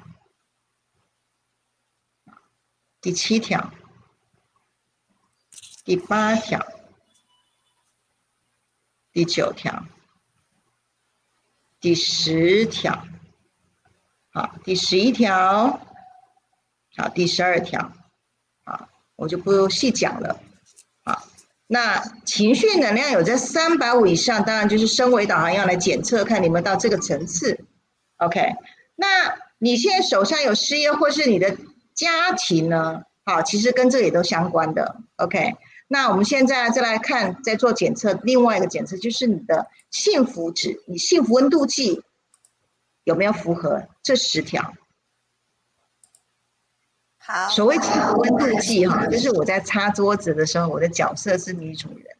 [2.99, 3.71] 第七条，
[5.85, 6.59] 第八条，
[9.11, 9.85] 第九条，
[11.79, 13.05] 第十条，
[14.31, 15.88] 好，第十一条。
[16.97, 17.93] 好，第十二条，
[18.65, 20.39] 啊，我就不细讲了。
[21.03, 21.23] 啊，
[21.67, 27.63] 那情绪能量有在三百五以上，当然就是升维导航要来检测，看你们到这个层次。
[28.17, 28.53] OK，
[28.95, 31.55] 那你现在手上有事业或是你的
[31.93, 33.03] 家庭呢？
[33.23, 34.97] 好，其实跟这也都相关的。
[35.17, 35.55] OK，
[35.87, 42.01] 那我们现在再来看，再做检测，另外一个检测就是你的幸福值，你幸福温度计
[43.03, 44.73] 有没有符合这十条？
[47.31, 52.17] 好，所谓气温度计哈，就是我在擦桌子的时候，我的角色是女主人，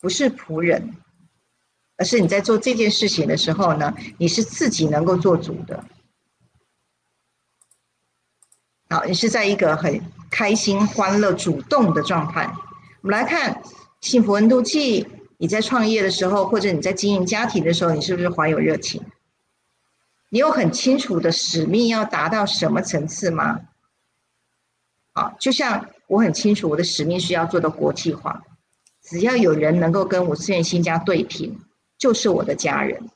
[0.00, 0.96] 不是仆人，
[1.96, 5.84] 而是你在做这件事情的时候呢，你是自己能够做主的。
[8.90, 12.52] 好，你是在一个很开心、欢乐、主动的状态。
[13.02, 13.62] 我们来看
[14.00, 15.06] 幸福温度计，
[15.38, 19.00] 你在创业的时候，或者你在经营家庭的时候，你是不是怀有热情？
[20.30, 23.60] 你有很清楚的使命要达到什么层次吗？
[25.16, 28.42] 啊，就像我很清楚我的使命是要做到国际化，
[29.02, 31.58] 只要有人能够跟我思源新家对平，
[31.96, 33.08] 就是我的家人。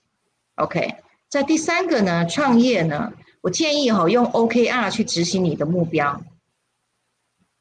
[0.54, 0.94] OK，
[1.28, 3.12] 在第三个呢，创业呢？
[3.42, 6.22] 我建议哈用 OKR 去执行你的目标，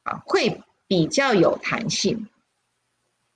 [0.04, 2.28] 啊，会比较有弹性，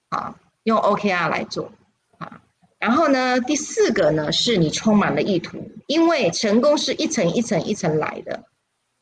[0.08, 1.70] 啊，用 OKR 来做，
[2.18, 2.40] 啊，
[2.78, 8.42] 然后呢，第四个呢是你充满了意图，因为成功是一层一层一层来的，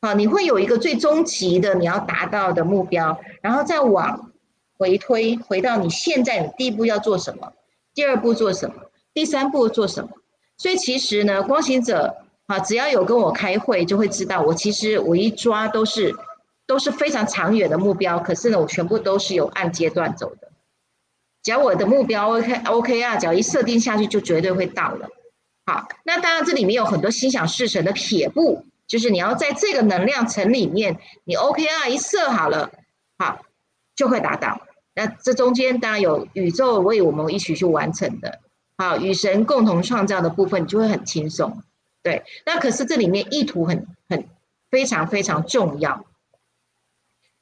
[0.03, 4.31] 啊，你会有一个最终极的你要达到的目标，然后再往
[4.77, 7.53] 回推，回到你现在的第一步要做什么，
[7.93, 8.75] 第二步做什么，
[9.13, 10.09] 第三步做什么，
[10.57, 12.17] 所以其实呢，光行者。
[12.45, 16.13] 啊，只要有跟我开会，就会知道我其实我一抓都是
[16.67, 18.19] 都是非常长远的目标。
[18.19, 20.49] 可是呢，我全部都是有按阶段走的。
[21.41, 25.07] 只要我的目标 OK OK 啊，只要一设定下去，就绝对会到了。
[25.65, 32.71] 好，那当然这里面有很多心想事成的撇步，就是你要在这个能量层里面，你 OK 啊一设好了，
[33.17, 33.41] 好
[33.95, 34.61] 就会达到。
[34.95, 38.39] 那这中间当然有宇宙为我们一起去完成的，
[38.77, 41.63] 好与神共同创造的部分，就会很轻松。
[42.03, 44.27] 对，那可是这里面意图很很
[44.69, 46.05] 非常非常重要。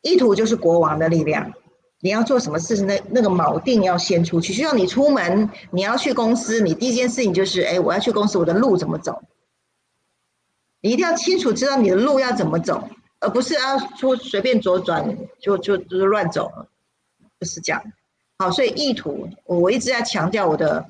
[0.02, 1.52] 意图就是国王的力量，
[2.00, 4.54] 你要做什么事情，那那个锚定要先出去。
[4.54, 9.22] 就像你出门，你要去公司，你第一件事情就是，哎，我要去公司，我的路怎么走？
[10.82, 12.90] 你一定要清楚知道你的路要怎么走，
[13.20, 16.68] 而不是要出随便左转就就就是乱走了，
[17.40, 17.82] 不是这样。
[18.38, 20.86] 好，所以意图，我一直在强调我的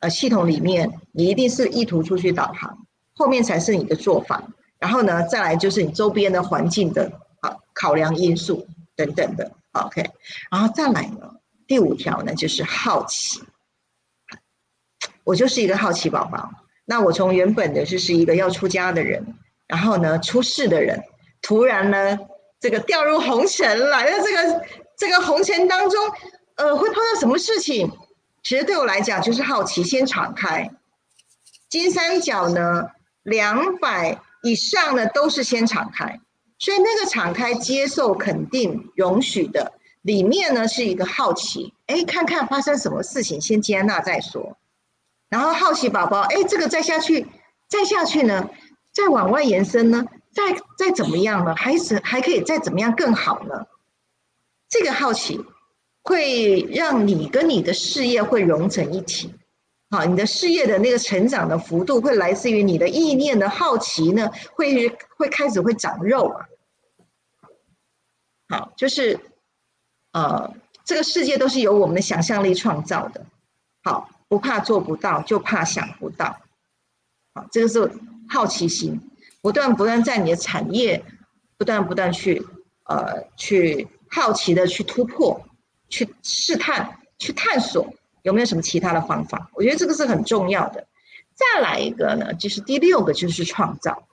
[0.00, 2.86] 呃系统里面，你一定是意图出去导航。
[3.16, 4.42] 后面才是你的做法，
[4.78, 10.10] 然后呢，再来就是你周边的环境的啊考量因素等等的，OK，
[10.50, 11.30] 然后再来呢，
[11.66, 13.40] 第五条呢就是好奇，
[15.22, 16.50] 我就是一个好奇宝宝。
[16.84, 19.24] 那我从原本的就是一个要出家的人，
[19.66, 21.02] 然后呢出世的人，
[21.42, 22.18] 突然呢
[22.60, 24.64] 这个掉入红尘了，这个
[24.96, 26.00] 这个红尘当中，
[26.56, 27.90] 呃，会碰到什么事情？
[28.42, 30.70] 其实对我来讲就是好奇，先敞开
[31.68, 32.88] 金三角呢。
[33.24, 36.20] 两百以上的都是先敞开，
[36.58, 44.58] 所以那个敞开、接受、肯定、容许的里面呢，是一个好奇，哎，看看发生什么事情，先接纳再说。
[45.34, 47.26] 然后好奇宝宝，哎，这个再下去，
[47.66, 48.48] 再下去呢，
[48.92, 51.52] 再往外延伸呢，再再怎么样呢？
[51.56, 53.66] 还是还可以再怎么样更好呢？
[54.68, 55.44] 这个好奇
[56.04, 59.34] 会让你跟你的事业会融成一体。
[59.90, 66.46] 好，你的事业的那个成长的幅度会来自于你的意念的好奇呢，会会开始会长肉啊。
[68.48, 69.18] 好，就是
[70.12, 73.26] 呃，这个世界都是由我们的想象力创造的。
[73.82, 76.36] 好，不怕做不到，就怕想不到。
[77.34, 77.88] 好，这个是
[78.28, 79.00] 好奇心，
[79.40, 81.04] 不断不断在你的产业
[81.56, 82.44] 不断不断去
[82.86, 85.40] 呃去好奇的去突破，
[85.88, 87.94] 去试探，去探索。
[88.22, 89.48] 有没有什么其他的方法？
[89.54, 90.84] 我觉得这个是很重要的。
[91.36, 94.08] 再来一个呢，就是第六个，就是创造，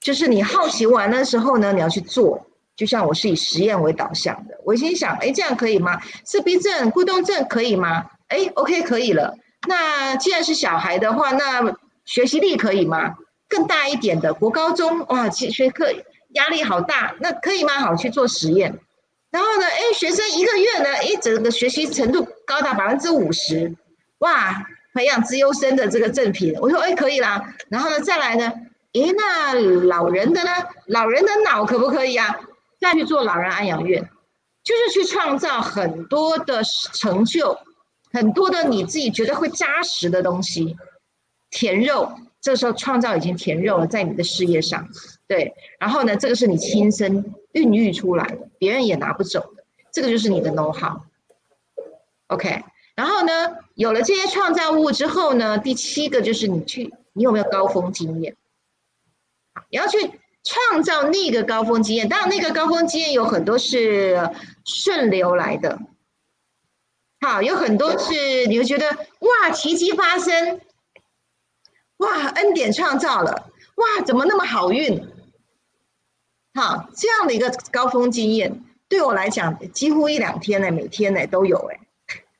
[0.00, 2.44] 就是你好奇完的时候呢，你要去做。
[2.74, 6.00] 就像我是以实验为导向的，我心想，哎，这样可以吗？
[6.24, 8.10] 自闭症、孤独症可以吗？
[8.28, 9.36] 哎，OK，可以了。
[9.68, 13.14] 那既然是小孩的话，那学习力可以吗？
[13.48, 15.92] 更大一点的，国高中哇，学课
[16.30, 17.74] 压力好大，那可以吗？
[17.80, 18.78] 好，去做实验。
[19.30, 19.66] 然后呢？
[19.66, 23.74] 哎，学生一个月呢，哎，整个学习程度高达百分之五十，
[24.18, 24.66] 哇！
[24.92, 27.54] 培养资优生的这个正品，我说哎，可以啦。
[27.68, 28.44] 然后呢，再来呢？
[28.92, 30.50] 哎，那老人的呢？
[30.86, 32.40] 老人的脑可不可以啊？
[32.80, 34.02] 再去做老人安养院，
[34.64, 37.56] 就是去创造很多的成就，
[38.12, 40.76] 很多的你自己觉得会扎实的东西，
[41.50, 42.12] 甜肉。
[42.42, 44.88] 这时候创造已经填肉了，在你的事业上，
[45.26, 45.54] 对。
[45.78, 51.02] 然后呢，这个是你亲身孕育出来的，别人也拿不走的，这个就是你的 know how。
[52.28, 52.64] OK。
[52.96, 58.34] 然后呢，有了这些创造物之后呢，第七个就是你去，你有没有高峰经验？
[59.68, 59.98] 你要去
[60.42, 62.08] 创造那个高峰经验。
[62.08, 64.30] 当然，那个高峰经验有很多是
[64.64, 65.78] 顺流来的，
[67.20, 68.88] 好，有很多是你会觉得
[69.20, 70.60] 哇，奇迹发生。
[71.98, 73.50] 哇，恩典创造了！
[73.74, 75.06] 哇，怎么那么好运？
[76.54, 81.80] 好，这样的一个高峰经验，对我来讲，几乎一两天呢，每天呢都有哎。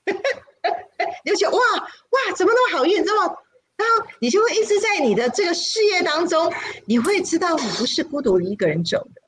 [1.27, 3.05] 就觉得哇哇，怎么那么好运？
[3.05, 3.39] 这么，
[3.77, 6.51] 然后你就会一直在你的这个事业当中，
[6.87, 9.21] 你会知道你不是孤独一个人走的。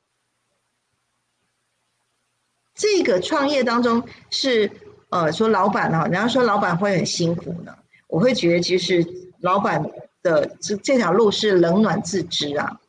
[2.73, 4.71] 这个创业当中是
[5.13, 7.71] 呃，说老板啊，人家说老板会很辛苦呢，
[8.07, 9.05] 我会觉得其实
[9.41, 9.83] 老板
[10.23, 12.79] 的这这条路是冷暖自知啊。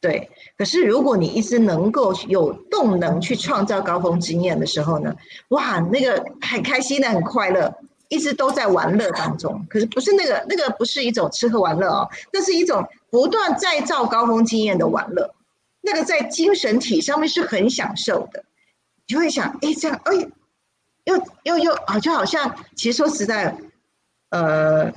[0.00, 5.14] 对，可是如果你一直能够有动能去创造高峰经验的时候呢，
[5.48, 7.74] 哇，那个很开心的，很快乐。
[8.08, 15.34] 一直都在玩乐当中，可是不是那个那个不是一种吃喝玩乐哦，那是一种不断再造高峰经验的玩乐，
[15.80, 18.44] 那个在精神体上面是很享受的，
[19.06, 20.14] 就会想，哎，这样，哎，
[21.04, 23.56] 又又又啊，就好像，其实说实在，
[24.30, 24.92] 呃，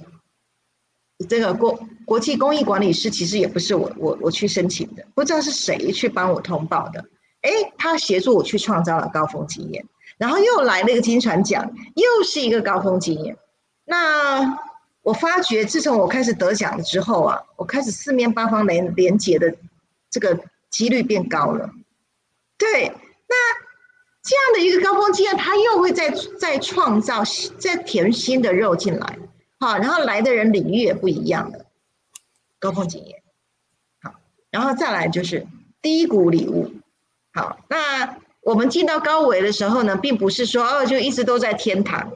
[1.27, 7.05] 这个国国际公益管理师其实也不是我我我去申请的，不知道是谁去帮我通报的，
[7.41, 9.85] 哎，他协助我去创造了高峰经验。
[10.17, 13.37] 然后又来了一个金传奖，又是一个高峰经验。
[13.85, 14.57] 那
[15.03, 19.55] 我发觉，自从我开始得奖了之后啊，我开始四面八方连连接的
[20.09, 20.39] 这个
[20.71, 21.69] 几率变高了。
[22.57, 22.91] 对，
[24.27, 27.23] 这样的一个高峰经验，它又会再再创造、
[27.57, 29.17] 再填新的肉进来。
[29.59, 31.65] 好，然后来的人领域也不一样了。
[32.59, 33.23] 高峰经验，
[34.01, 34.13] 好，
[34.51, 35.47] 然后再来就是
[35.81, 36.69] 低谷礼物。
[37.33, 38.17] 好，那。
[38.41, 42.13] 我们进到高维的时候呢，并不是说哦，就一直都在天堂，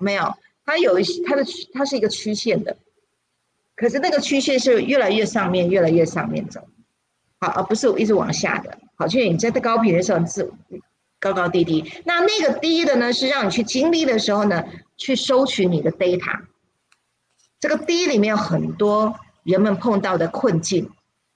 [0.00, 0.34] 没有，
[0.66, 2.76] 它有一些它的它是一个曲线的，
[3.76, 6.66] 可是那个曲线是越来越上面，越来越上面走，
[7.38, 8.76] 好，而不是一直往下的。
[8.96, 10.50] 好，就是你在高频的时候是
[11.22, 14.64] 高高低低，那那个低的呢，是让你去经历的时候呢，
[14.96, 16.40] 去收取你的 data。
[17.60, 19.14] 这个低里面有很多
[19.44, 20.90] 人们碰到的困境，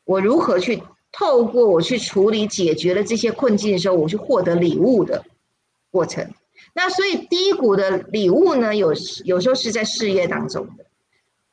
[0.04, 0.82] 我如何去？
[1.12, 5.24] 透过我去处理、解决了这些困境的时候，我去获得礼物的
[5.90, 6.30] 过程。
[6.74, 8.92] 那所以低谷的礼物呢，有
[9.24, 10.84] 有时候是在事业当中的。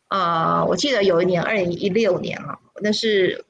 [0.10, 3.46] 啊，我记得有一年，二零一六年啊，那是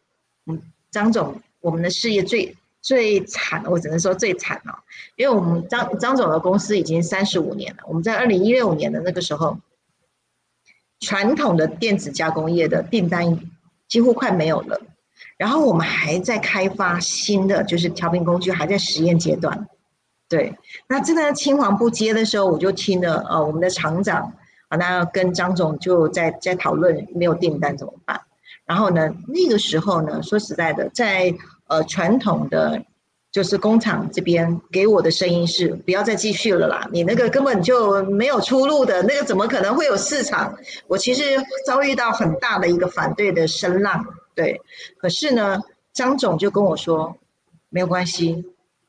[0.45, 0.61] 嗯，
[0.91, 4.77] 张总我们的事业最最惨，我只能说最惨了，
[5.15, 7.83] 因为我们张张总的公司已经三十五年了。
[7.87, 9.57] 我们在二零一六年的那个时候，
[10.99, 13.39] 传统的电子加工业的订单
[13.87, 14.81] 几乎快没有了。
[15.37, 19.67] 然后我们还在开发新的，就是调频工具，还在实验阶段。
[20.27, 20.53] 对，
[20.87, 24.33] 那真的青黄不接的时候，我就听了呃我们的厂长
[24.67, 28.19] 啊，那跟张总就在在讨论没有订单怎么办。
[28.65, 31.33] 然后呢，那个时候呢，说实在的，在
[31.73, 32.83] 呃传统的
[33.31, 40.55] 就是工厂这边给我的声音是不要再继续了啦，你那个根本就没有出路的，那个怎么可能会有市场？
[40.87, 41.23] 我其实
[41.65, 44.05] 遭遇到很大的一个反对的声浪。
[44.35, 44.61] 对，
[44.99, 45.59] 可是呢，
[45.93, 47.17] 张总就跟我说，
[47.69, 48.45] 没有关系，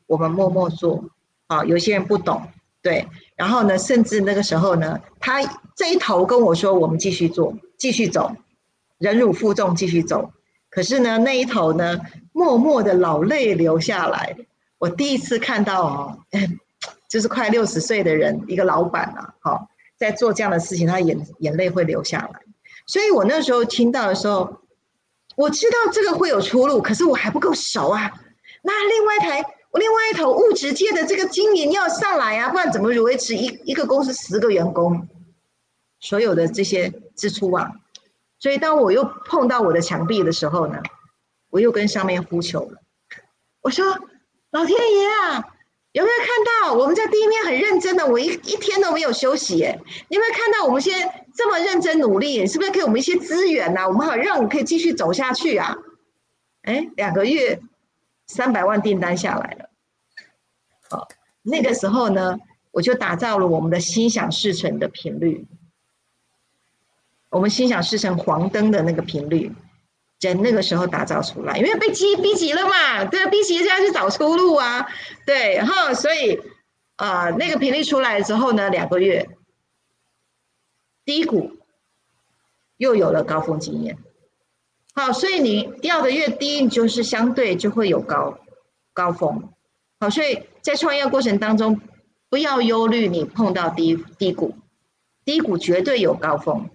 [0.07, 1.05] 我们默默做。
[1.47, 2.43] 啊，有些人不懂，
[2.83, 3.07] 对。
[3.37, 5.43] 然后呢，甚至那个时候呢，他
[5.75, 8.35] 这一头跟我说，我们继续做，继续走，
[8.99, 10.33] 忍辱负重继续走。
[10.71, 12.01] 可是呢，那一头呢，
[12.35, 14.37] 默默的老泪流下来。
[14.77, 16.19] 我第一次看到哦，
[17.09, 22.41] 就是快六十岁的人，一个老板啊，好，在做这样的事情，他眼眼泪会流下来。
[22.87, 24.61] 所以我那时候听到的时候。
[25.37, 28.09] 我知道这个会有出路，可是我还不够熟啊。
[28.63, 35.09] 那另外一台，我另外一头物质界的这个经营要上来啊，不然怎么维持一一个公司十个员工
[35.99, 37.73] 所有的这些支出啊？
[38.39, 40.81] 所以当我又碰到我的墙壁的时候呢，
[41.55, 42.83] 我又跟上面呼求了。
[43.61, 43.97] 我说
[44.51, 45.45] ：“老天爷啊！”
[45.95, 48.05] 有没有看到我们在地面很认真的？
[48.05, 49.81] 我一一天都没有休息耶！
[50.09, 52.45] 有没有看到我们现在这么认真努力？
[52.49, 53.87] 是不是给我们一些资源呐？
[53.87, 55.77] 我们好让我们可以继续走下去啊！
[56.63, 57.61] 哎，两个月
[58.27, 59.71] 三百万订单下来了。
[60.91, 61.07] 好，
[61.43, 62.37] 那个时候呢，
[62.73, 65.47] 我就打造了我们的心想事成的频率，
[67.31, 69.53] 我们心想事成黄灯的那个频率。
[70.25, 74.89] 在那个时候打造出来，因为被逼逼急了嘛，对，逼急就要去找出路啊，
[75.27, 76.41] 对，然后所以
[76.97, 79.29] 啊，那个频率出来之后呢，两个月
[81.05, 81.59] 低谷
[82.79, 83.99] 又有了高峰经验，
[84.95, 88.39] 好，所以你掉的越低，你就是相对就会有高
[88.95, 89.53] 高峰，
[90.01, 91.81] 好，所以在创业过程当中，
[92.31, 94.57] 不要忧虑你碰到低低谷，
[95.25, 96.71] 低谷绝对有高峰，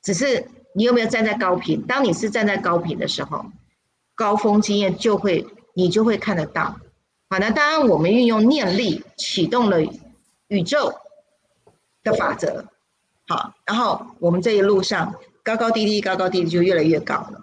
[0.00, 0.48] 只是。
[0.76, 1.80] 你有没有站在高频？
[1.86, 3.46] 当你是站在高频的时候，
[4.14, 6.76] 高峰经验就会你就会看得到。
[7.30, 9.78] 好，那当然我们运用念力启动了
[10.48, 10.92] 宇宙
[12.04, 12.66] 的法则。
[13.26, 17.40] 好，然后我们这一路上高高低低，高高低低就越来越高了。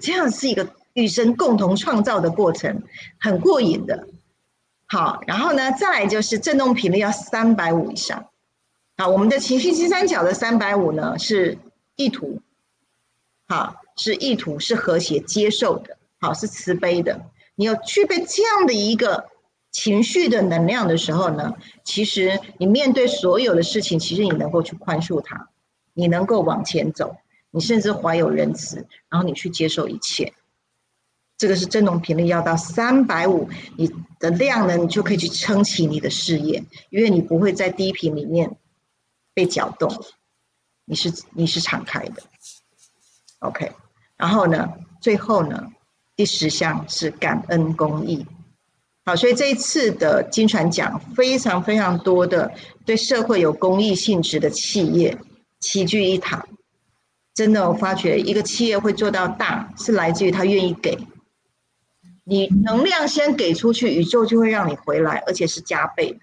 [0.00, 2.84] 这样是一个与神共同创造的过程，
[3.18, 4.06] 很过瘾的。
[4.86, 8.26] 好，然后呢，再来就是振动频率要三百五以上。
[8.96, 11.58] 好，我们的情绪金三角的三百五呢是
[11.96, 12.40] 意图，
[13.50, 17.20] 好，是意图，是和谐、接受的，好，是慈悲的。
[17.56, 19.26] 你要具备这样的一个
[19.72, 25.48] 情绪的能量的时候呢，其实你面对所有的事情，其实你能够去宽恕它，
[25.94, 27.16] 你能够往前走，
[27.50, 30.32] 你甚至怀有仁慈，然后你去接受一切。
[31.36, 33.90] 这个是振动频率要到三百五，你
[34.20, 38.56] 的量呢，你就可以去撑起你的事业，因为你不会在低频里面
[39.34, 39.92] 被搅动，
[40.84, 42.22] 你是你是敞开的
[43.40, 43.70] ，OK。
[44.16, 44.68] 然后呢，
[45.00, 45.70] 最后呢，
[46.16, 48.24] 第十项是感恩公益。
[49.04, 52.52] 好，所以这一次的金传奖非常非常多的
[52.84, 55.16] 对社会有公益性质的企业
[55.58, 56.46] 齐聚一堂，
[57.34, 60.98] 真的我发觉一个企业会做到大，是来自于他愿意给。
[62.24, 66.20] 你能量先给出去，宇宙就会让你回来，而且是加倍的。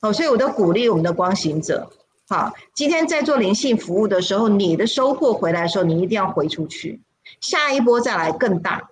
[0.00, 1.88] 好，所以我都鼓励我们的光行者，
[2.32, 7.02] 好，今天在做灵性服务的时候，你的收获回来的时候，你一定要回出去，
[7.42, 8.88] 下一波再来更大，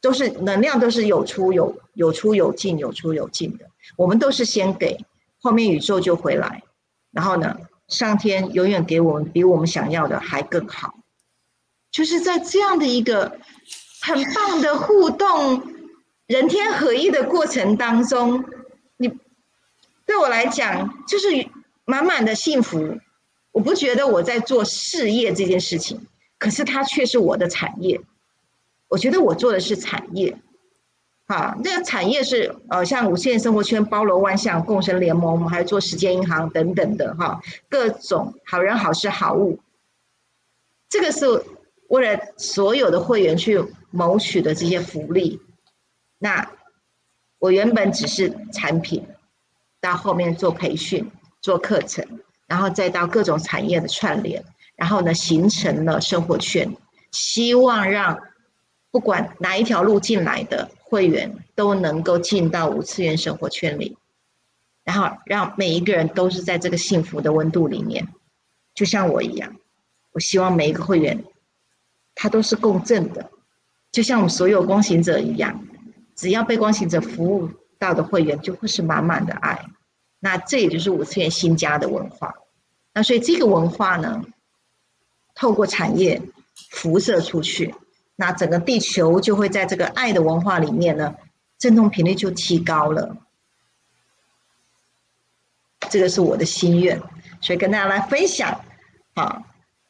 [0.00, 3.66] 都是能量，都是有出有有出有进，有出有进的。
[3.96, 5.04] 我们都是先给，
[5.40, 6.62] 后面宇宙就回来，
[7.10, 7.56] 然后呢，
[7.88, 10.94] 上天永远给我们比我们想要的还更好，
[11.90, 13.40] 就是在这样的一个。
[14.04, 15.62] 很棒的互动，
[16.26, 18.44] 人天合一的过程当中，
[18.96, 19.08] 你
[20.04, 21.28] 对我来讲就是
[21.84, 22.98] 满满的幸福。
[23.50, 26.06] 我不觉得我在做事业这件事情，
[26.38, 28.00] 可是它却是我的产业。
[28.88, 30.36] 我觉得我做的是产业，
[31.26, 39.60] 啊，那个产业是呃，像无限生活圈包罗万象，共生联盟，我们还做时间银行等等的哈，各种好人好事好物。
[40.88, 41.26] 这个是
[41.88, 43.64] 为了所有的会员去。
[43.94, 45.38] 谋取的这些福利，
[46.18, 46.50] 那
[47.38, 49.06] 我原本只是产品，
[49.82, 51.10] 到后面做培训、
[51.42, 52.06] 做课程，
[52.46, 54.42] 然后再到各种产业的串联，
[54.76, 56.74] 然后呢形成了生活圈，
[57.10, 58.18] 希望让
[58.90, 63.96] 不管哪一条路进来的会员都能够进到五次元生活圈里，
[64.84, 68.08] 然后让每一个人都是在这个幸福的温度里面，
[68.74, 69.56] 就像我一样，
[70.12, 71.24] 我希望每一个会员
[72.14, 73.30] 他都是共振的。
[73.90, 75.66] 就像我们所有光行者一样，
[76.14, 79.66] 只要被光行者服务到的会员，就会是满满的爱。
[80.24, 82.32] 那这也就是五次元新家的文化。
[82.94, 84.22] 那所以这个文化呢，
[85.34, 86.22] 透过产业
[86.70, 87.74] 辐射出去，
[88.14, 91.16] 那整个地球就会在这个爱的文化里面呢，
[91.58, 93.16] 振动频率就提高了。
[95.90, 97.02] 这个是我的心愿，
[97.40, 98.60] 所以跟大家来分享，
[99.16, 99.42] 好。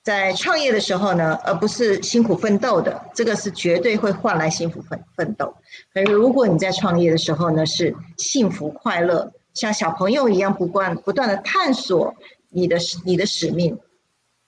[0.02, 5.54] 在创业的时候呢，而不是辛苦奋斗的，这个是绝对会换来幸福奋奋斗。
[5.94, 12.14] 可是如果你在创业的时候呢，是幸福快乐，像小朋友一样不断不断的探索
[12.48, 13.78] 你的你的使命，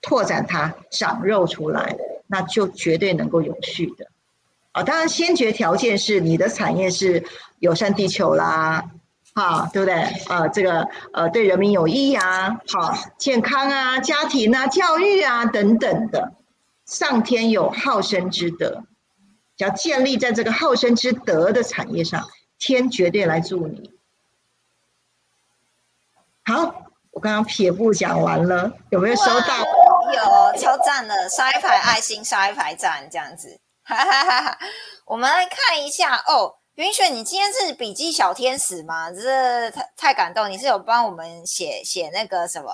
[0.01, 1.95] 拓展它，长肉出来，
[2.27, 4.07] 那就绝对能够永续的。
[4.71, 7.23] 啊，当然先决条件是你的产业是
[7.59, 8.83] 友善地球啦。
[9.33, 9.95] 好，对不对？
[10.29, 16.31] 呃，这个呃，对人民有益啊，好，健康啊，家庭啊，教育啊，等等的，
[16.85, 18.85] 上天有好生之德，
[19.57, 22.25] 只要建立在这个好生之德的产业上，
[22.59, 23.91] 天绝对来助你。
[26.45, 26.73] 好，
[27.11, 29.57] 我刚刚撇步讲完了，有没有收到？
[30.13, 33.59] 有，超赞的，刷一排爱心，刷一排赞，这样子。
[33.83, 34.57] 哈哈哈哈
[35.05, 36.55] 我们来看一下哦。
[36.75, 39.09] 云雪，你今天是笔记小天使吗？
[39.09, 40.51] 这太太感动！
[40.51, 42.69] 你是有帮我们写写那个什么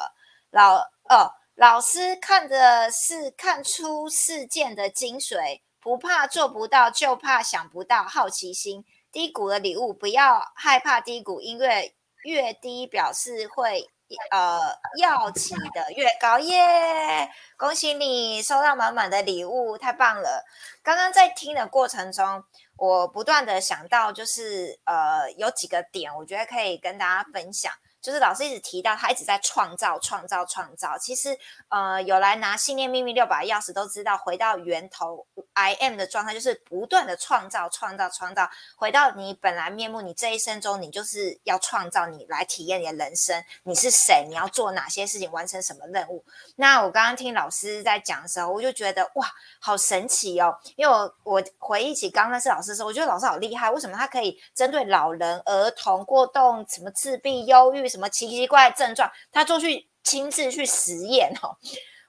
[0.49, 0.76] 老
[1.07, 1.32] 哦？
[1.55, 8.03] 老师看的是看出事件的精髓，不怕做不到，就怕想不到。
[8.03, 13.89] 好奇心，低谷的礼物，不要害怕低谷，因为越低表示会
[14.30, 14.59] 呃
[14.97, 17.30] 要起的越高耶！
[17.57, 20.45] 恭喜你收到满满的礼物，太棒了！
[20.84, 22.43] 刚刚在听的过程中。
[22.78, 27.72] 我不断的想到，就是呃，有几个点，我觉得可以跟大家分享。
[28.02, 30.97] 就是老师一直提到，他一直在创造、创造、创造。
[30.97, 31.38] 其实，
[31.70, 40.02] 呃，有来拿信念秘密六把钥匙都知道，回到源头，I am 的状态就是不断的创造、创造、创造，回到你本来面目。
[40.02, 43.43] 你这一生中，你就是要创造，你来体验你的人生。
[43.64, 44.26] 你是谁？
[44.28, 45.32] 你要做哪些事情？
[45.32, 46.26] 完成什么任务？
[46.56, 49.28] 那我刚刚听老师在讲的时候，我就觉得哇，
[49.60, 50.58] 好神奇哦！
[50.76, 53.70] 因为我我回忆起刚认识老师的时候，我觉得老师好厉害。
[53.70, 57.91] 为什么他可以针对老人、儿童、过动、什么自闭、忧郁？
[57.92, 61.58] 什么奇奇怪怪症状，他做去亲自去实验哦。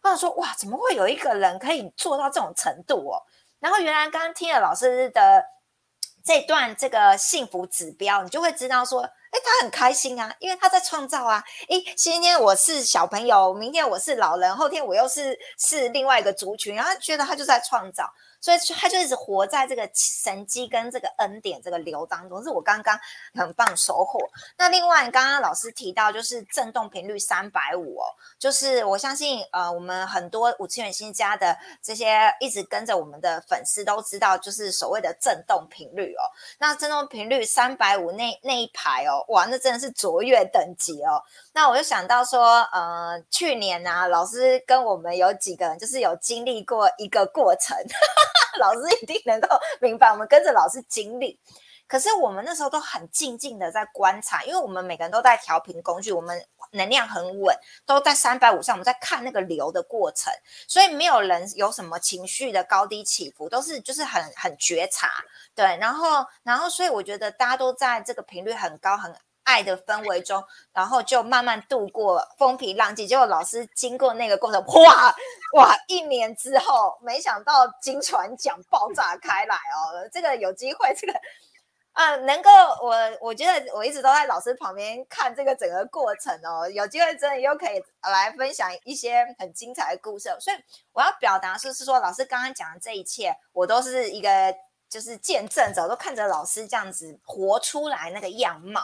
[0.02, 3.22] 或者说，哇，怎么会有一个人可以做到这种程度哦？
[3.60, 5.44] 然后原来刚刚听了老师的
[6.24, 9.08] 这段这个幸福指标，你就会知道说。
[9.32, 11.42] 哎，他很开心啊，因为他在创造啊。
[11.66, 18.04] 哎，今天我是小朋友，明天我是老人，后天我又是是另外一个族群，然后觉得他就在创造。
[18.42, 22.98] 所以他就一直活在这个神机跟这个恩典这个流当中，是我刚刚
[23.34, 24.18] 很棒收获。
[24.58, 36.22] 那另外，刚刚老师提到就是震动频率三百五哦，就是我相信呃，我们很多五次元新家的这些一直跟着我们的粉丝都知道，就是所谓的震动频率哦。
[36.58, 41.22] 那震动频率三百五那那一排哦，哇，那真的是卓越等级哦。
[41.52, 47.76] 那我就想到说，呃，去年呢，老师跟我们有几个人就是有经历过一个过程。
[48.58, 49.48] 老师一定能够
[49.80, 51.38] 明白，我们跟着老师经历。
[51.88, 57.54] 可是我们那时候都很静静的在观察，因为我们每个人都在调频工具，我们能量很稳，
[57.84, 60.32] 都在三百五上，我们在看那个流的过程，
[60.66, 65.08] 所以没有人有什么情绪的高低起伏，都是就是很很觉察，
[65.54, 69.14] 对，然后然后所以我觉得大家都在这个频率很高很。
[69.44, 73.06] 爱的氛围中，然后就慢慢度过风平浪静。
[73.06, 75.14] 结果老师经过那个过程，哇
[75.54, 75.76] 哇！
[75.88, 80.08] 一年之后，没想到金船奖爆炸开来哦。
[80.12, 81.12] 这个有机会，这个
[81.92, 86.66] 啊，能够我我觉得我一直都在老师旁边看这个整个过程哦。
[86.70, 90.34] 有机会真的又可以来分享一些很精彩的故事。
[90.40, 90.56] 所以
[90.92, 94.54] 我要表达是是说，老师刚刚讲的这一切，我都是一个
[94.88, 98.80] 就是见证者，都看着老师这样子活出来那个样貌。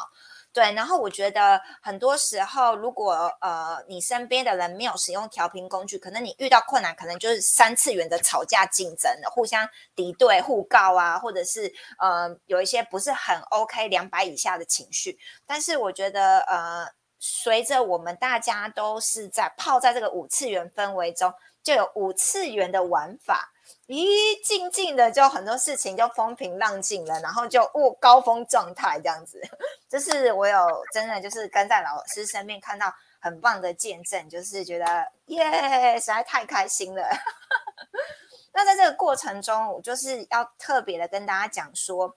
[0.53, 15.16] 对，然后我觉得很多时候，如果呃你身边的人没有使用调频工具，可能你遇到困难，可能就是三次元的吵架竞争的，互相敌对、互告啊，或者是呃有一些不是很 OK 两百以下的情绪。
[15.46, 16.88] 但是我觉得呃，
[17.20, 21.32] 随着我们大家都是在泡在这个五次元氛围中，
[21.62, 23.53] 就有五次元的玩法。
[23.89, 29.41] 咦，静静的就很多事情就风平浪静了，然后就哦高峰状态这样子，
[29.89, 37.03] 就是我有真的就是跟在老师身边看到很棒的见证，就是觉得耶实在太开心了。
[38.53, 42.14] 那在这个过程中，我就是要特别的跟大家讲说，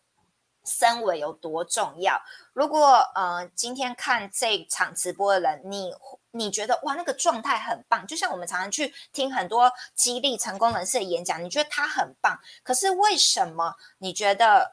[0.65, 2.21] 身为有多重要。
[2.53, 5.93] 如果呃今天看这场直播的人，你。
[6.33, 14.71] 你觉得哇，那个状态很棒，就像我们常常去听很多激励成功人士的演讲，你觉得他很棒，可是为什么你觉得？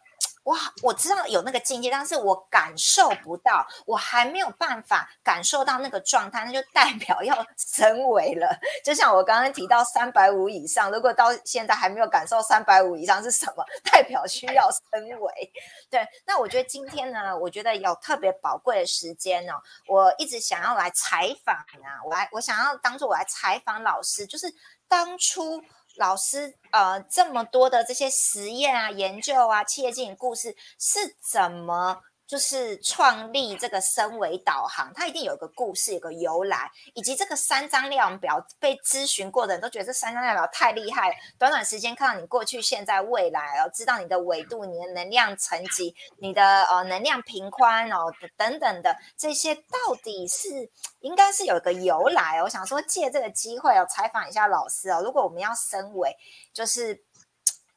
[0.48, 8.58] 哇，我知道有那个境界，但是我感受不到，我还没有办法感受到那个状态，那就代表要升维了。
[8.82, 15.52] 就像我刚刚提到三百五以上，如果到现在还没有感受三百五以上是什么，代表需要升维。
[15.90, 19.52] 对，那我觉得今天呢，我觉得有特别宝贵的时间呢，
[19.86, 24.46] 我一直想要来采访啊，我来，我想要当做我来采访老师，就是
[24.88, 25.62] 当初。
[25.98, 32.00] 老师，呃，这么多的这些实验啊、研究啊、企业经营故事是怎么？
[32.28, 41.14] 就是创立这个升维导航，它一定有一个故事，有个由来，以及这个三张量表被咨询过的人都觉得这三张量表太厉害了。
[41.38, 50.70] 短短时间看到你过去、现在、未来哦，知道你的纬度、你的能量层级、你的呃能量平宽哦等等的这些，到底是
[51.00, 52.42] 应该是有一个由来。
[52.42, 56.14] 我想说借这个机会哦，采访一下老师哦，如果我们要升维，
[56.52, 57.02] 就是。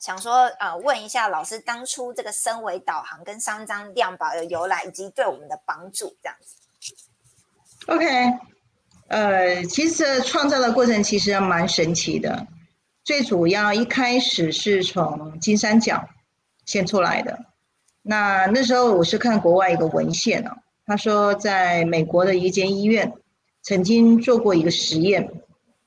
[0.02, 6.56] 想说，呃，问一下老师，当初这个升维导航跟三张量表的由来，以及对我们的帮助，这样子。
[7.86, 8.08] OK，
[9.10, 12.48] 呃，其实创造的过程其实蛮神奇的。
[13.04, 16.10] 最主要一开始是从金三角
[16.66, 17.38] 先出来的。
[18.02, 23.14] 那那时候我是看国外一个文献哦，他说在美国的一间医院
[23.62, 25.32] 曾经做过一个实验，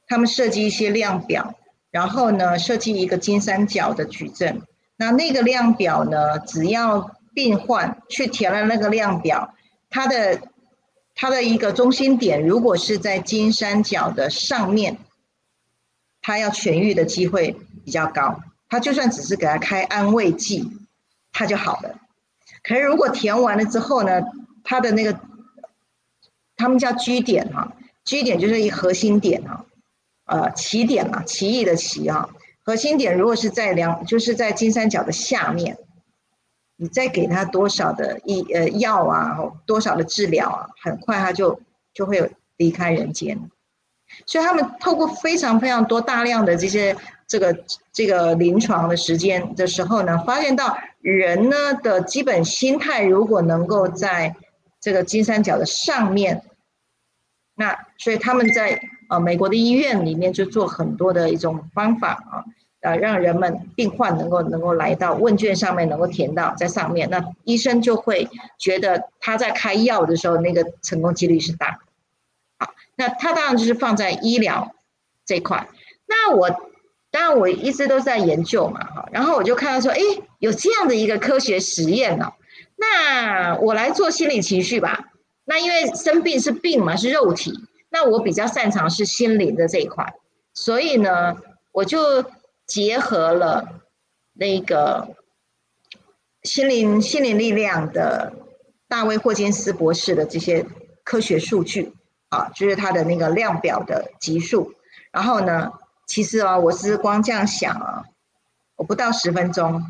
[0.06, 1.52] 他们设计一些量表。
[1.95, 4.61] 然后呢，设计一个金三角的矩阵。
[4.97, 9.55] 那那个量表呢，只要病患去填了那个量表，
[9.90, 10.40] 它的
[11.14, 14.99] 它的一个中心点如果是在金三角的上面，
[16.20, 18.40] 他要痊愈的机会比较高。
[18.68, 20.68] 他就算只是给他开安慰剂，
[21.30, 21.95] 他就好了。
[22.64, 24.20] 可是如果填完了之后呢，
[24.64, 25.20] 他的那个
[26.57, 27.72] 他们叫居点哈，
[28.05, 29.64] 居点就是一核心点哈。
[30.26, 32.30] 呃，起点嘛，奇异的奇啊，
[32.62, 35.76] 核心点如果是在两，就是在金三角的下面，
[36.76, 41.60] 你再给他多少的医呃药啊，多少的治疗啊，很快他就
[41.92, 43.38] 就会离开人间。
[44.24, 46.96] 所以他们透过非常非常多大量的这些
[47.26, 47.62] 这个
[47.92, 54.34] 这个临床的时间的时候呢，发现到人呢的基本心态如果能够在
[54.80, 56.42] 这个金三角的上面，
[57.56, 58.80] 那所以他们在。
[59.09, 62.44] 呃，美国的医院里面就做很多的一种方法啊，
[62.80, 68.28] 呃，让人们病患能够能够来到问卷上面能够填到在上面，那医生就会
[68.59, 71.78] 觉得他在开药的时候那个成功几率是大。
[72.59, 74.74] 好，那他当然就是放在医疗
[75.24, 75.68] 这块。
[76.07, 76.50] 那我
[77.11, 80.00] 当然我一直都在研究嘛，哈，然后我就看到说，哎，
[80.38, 82.32] 有这样的一个科学实验哦，
[82.76, 85.11] 那我来做心理情绪吧。
[85.44, 87.52] 那因为生病是病嘛，是肉体，
[87.95, 90.05] 那我比较擅长是心灵的这一块，
[90.53, 91.36] 所以呢，
[91.72, 91.99] 我就。
[92.66, 93.82] 结合了
[94.32, 95.14] 那个
[96.45, 98.32] 心灵心灵力量的
[98.88, 100.64] 大卫霍金斯博士的这些
[101.05, 101.92] 科学数据
[102.30, 104.72] 啊，就是他的那个量表的级数。
[105.12, 105.70] 然后呢，
[106.07, 108.03] 其实啊，我是光这样想啊，
[108.76, 109.84] 我不到十分钟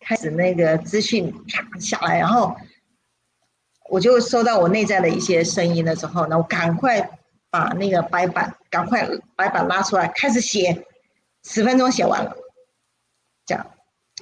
[0.00, 2.56] 开始那个资讯啪下来，然后
[3.88, 7.18] 我就收到我内在的一些声音的时候，那我赶快
[7.50, 10.86] 把那个白板赶快白板拉出来，开始写。
[11.46, 12.34] 十分钟写完了，
[13.44, 13.66] 这样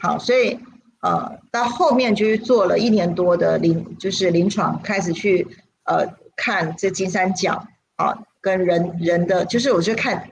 [0.00, 0.58] 好，所以
[1.02, 5.46] 呃，到后面就是做了一年多的临，就是临床开始去
[5.84, 6.04] 呃
[6.34, 10.30] 看这金三角啊，跟人人的，就是我就看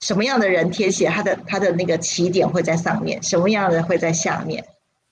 [0.00, 4.66] 什么样的人填写，他的他的那个起点会在上面，什么样的会在下面，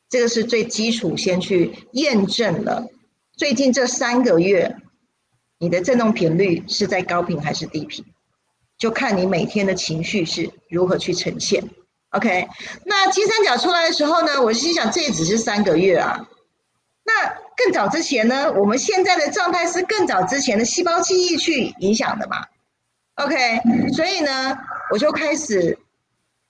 [0.09, 2.87] 这个是最基础，先去验证了
[3.37, 4.77] 最近这三个月
[5.59, 8.05] 你的振动频率是在高频还是低频。
[8.79, 11.65] 就看你每天的情绪是如何去呈现
[12.11, 12.49] ，OK？
[12.85, 16.29] 那金三角出来的时候呢，我心想这也只是三个月啊。
[17.05, 22.37] 那更早之前呢，我们现在的状态是更早之前的细胞记忆去影响的嘛
[23.17, 23.61] ？OK？
[23.95, 24.57] 所以呢，
[24.93, 25.77] 我就开始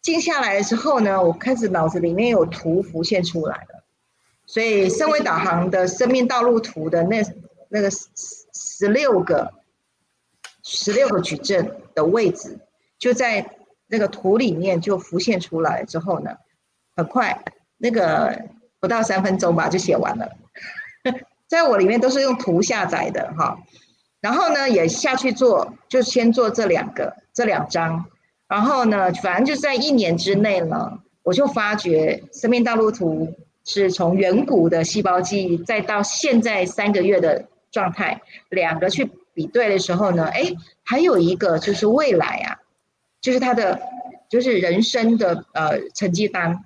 [0.02, 3.84] 静下来的时候呢，我开始脑子里面有图浮现出来了。
[4.46, 7.22] 所以，身为导航的生命道路图的那
[7.68, 8.06] 那个十
[8.52, 9.52] 十六个。
[10.70, 12.58] 十六个矩阵的位置
[12.98, 16.32] 就在那个图里面就浮现出来之后呢，
[16.94, 17.42] 很快
[17.78, 18.38] 那个
[18.78, 20.36] 不到三分钟吧就写完了，
[21.48, 23.58] 在我里面都是用图下载的哈，
[24.20, 28.04] 然后呢也下去做，就先做这两个这两张，
[28.48, 33.34] 然后呢反正就在一年之内呢，我就发觉生命道路图
[33.64, 39.10] 是从远古的细胞记忆再到现在三个月的状态，两个去。
[39.34, 42.58] 比对的时候呢，哎，还有一个就是未来啊，
[43.20, 43.80] 就是他的
[44.28, 46.64] 就是人生的呃成绩单，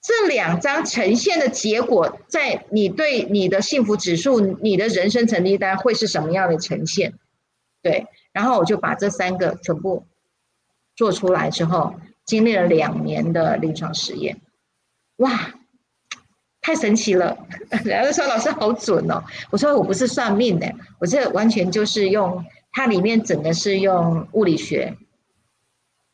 [0.00, 7.12] 这两张呈现的结果，在你对你的幸福指数、你的人生成绩单会是什么样的呈现？
[7.82, 10.06] 对，然后我就把这三个全部
[10.96, 14.40] 做出来之后，经历了两年的临床实验，
[15.16, 15.54] 哇！
[16.60, 17.36] 太神奇了！
[17.84, 19.22] 然后说老师好准哦。
[19.50, 22.42] 我说我不是算命的，我这完全就是用
[22.72, 24.96] 它里面整个是用物理学、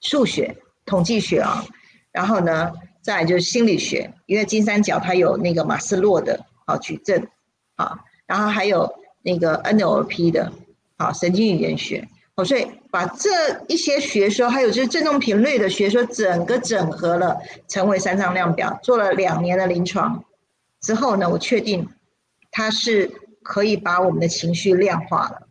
[0.00, 1.64] 数学、统计学啊，
[2.10, 7.28] 然后呢，再就是心理学，因为金三角它有那个马斯洛的啊矩阵
[7.76, 10.52] 啊，然后还有那个 NLP 的
[10.96, 12.08] 啊神经语言学，
[12.44, 13.30] 所以把这
[13.68, 17.38] 一些学说，还有就是振动频率的学说，整个整合了，
[17.68, 20.24] 成为三张量表，做了两年的临床。
[20.80, 21.88] 之后呢，我确定
[22.50, 23.10] 它是
[23.42, 25.46] 可以把我们的情绪量化了。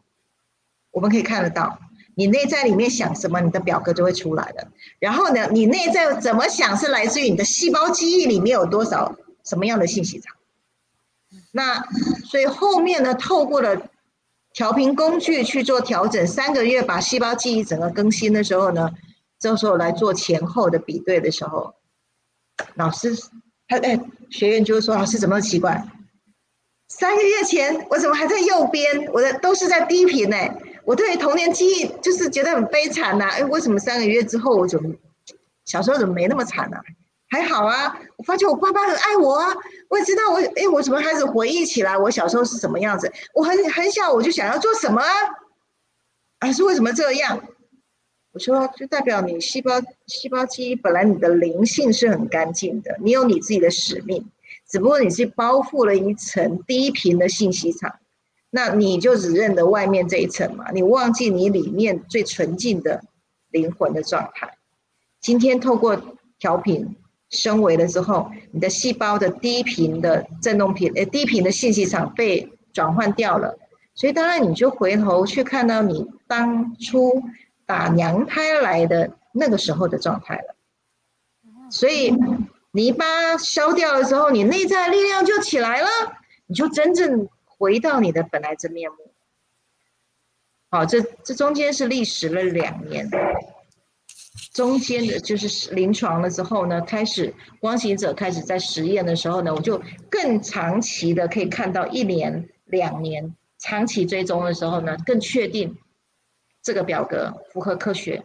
[0.92, 1.80] 我们可以看得到，
[2.16, 4.68] 你内在里面想什么，你的表格就会出来了。
[5.00, 9.16] 然后呢，你内在怎么想是来自于你的细胞记忆里面有多少
[9.46, 10.36] 什么样的信息场。
[11.52, 11.84] 那
[12.26, 13.90] 所以后面呢，透过了
[14.54, 18.89] 调频工具去做调整，三个月把细胞记忆整个更新的时候呢，
[19.39, 21.74] 这时候来做前后的比对的时候，
[22.76, 23.16] 老师。
[23.72, 24.00] 他哎，
[24.32, 25.86] 学员就会说：“老师怎么奇怪？
[26.88, 29.08] 三个月前我怎么还在右边？
[29.14, 30.36] 我的都是在低频呢。
[30.84, 33.26] 我对童年记忆就是觉得很悲惨呐。
[33.30, 34.91] 哎，为什么三个月之后我怎么
[35.66, 36.78] 小时候怎么没那么惨呢？
[37.30, 39.53] 还好啊，我发觉我爸爸很爱我啊。
[39.88, 43.11] 我也知道我哎，我怎么开始回忆起来我小时候是什么样子？
[43.34, 45.11] 我很很小我就想要做什么啊？
[46.39, 47.41] 还是为什么这样？”
[48.32, 54.30] 我说，就代表你细胞细胞记忆本来你的灵性是很干净的，你有你自己的使命，
[54.69, 57.95] 只不过你是包覆了一层低频的信息场，
[58.51, 63.03] 那你就只认得外面这一层嘛，你忘记你里面最纯净的
[63.49, 64.57] 灵魂的状态。
[65.19, 65.99] 今天透过
[66.38, 66.95] 调频
[67.30, 73.57] 升维了之后，你的细胞的低频的振动频，呃，低频的信息场被转换掉了，
[73.95, 77.23] 所以当然你就回头去看到你当初。
[77.69, 80.55] 打娘胎来的那个时候的状态了，
[81.69, 82.11] 所以
[82.71, 85.88] 泥巴消掉的时候，你内在力量就起来了，
[86.47, 88.97] 你就真正回到你的本来真面目。
[90.71, 93.07] 好，这这中间是历时了两年，
[94.54, 105.78] 中间的就是临床了之后呢，开始光行者开始在实验的时候呢，我就更长期的可以看到一年、两年长期追踪的时候呢，更确定
[106.62, 108.24] 这个表格符合科学、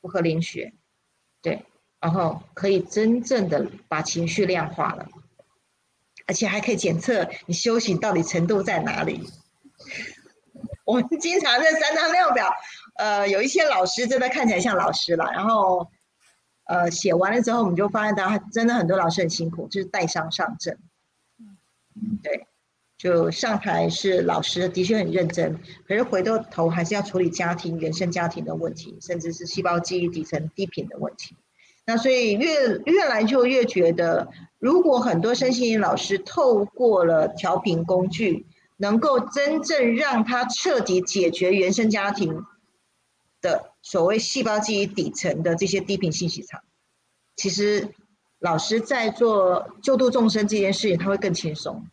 [0.00, 0.72] 符合灵学，
[1.42, 1.64] 对，
[2.00, 5.08] 然后可以真正的把情绪量化了，
[6.26, 9.28] 而且还可以检测你修行到底程度在哪里。
[10.84, 12.50] 我们经常这三张量表。
[12.96, 15.88] 呃，有一些老师真的看起来像老师了，然后，
[16.66, 20.78] 呃，写完了之后，我们就发现到真的很多老师很辛苦，就是带伤上阵。
[22.22, 22.46] 对，
[22.96, 31.36] 就上台是老师，的确很认真，可是回过头还是要处理家庭原生家庭的问题，甚至是细胞记忆底层低频的问题。
[31.86, 34.28] 那所以越越来就越觉得，
[34.58, 42.44] 如果很多身心灵老师透过了调频工具，能够真正让他彻底解决原生家庭。
[43.44, 46.62] 的所谓细胞记忆底层的这些低频信息场，
[47.36, 47.86] 其实
[48.38, 51.86] 老师在做救度众生这件事情，他会更轻松，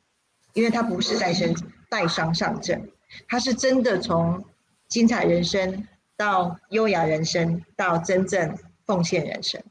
[0.54, 1.54] 因为他不是带身
[1.90, 2.90] 带伤上阵，
[3.28, 4.46] 他是真的从
[4.88, 5.86] 精彩人生
[6.16, 9.62] 到优雅人生到真正奉献人生，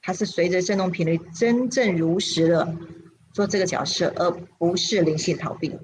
[0.00, 2.74] 他是随着振动频率真正如实的
[3.34, 5.78] 做这个角色，而不是灵性逃避。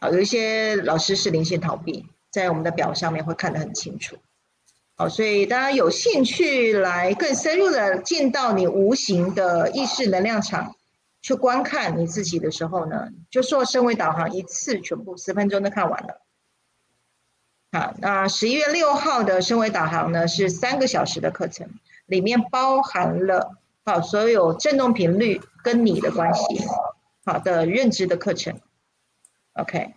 [0.00, 2.04] 啊，有一些老师是灵性逃避。
[2.34, 4.16] 在我们的表上面会看得很清楚，
[4.96, 10.74] 好，所以大家有兴趣来更深入的进到你无形的意识能量场
[11.22, 16.22] 去观看你自己的时候呢，就说身为导航一次全部十分钟都看完了。
[17.70, 21.68] 好，那十一月六号的身为导航呢是三个小时的课程，
[22.06, 26.64] 里面包含了好所有振动频率跟你的关系，
[27.24, 28.58] 好的认知的课程
[29.52, 29.94] ，OK。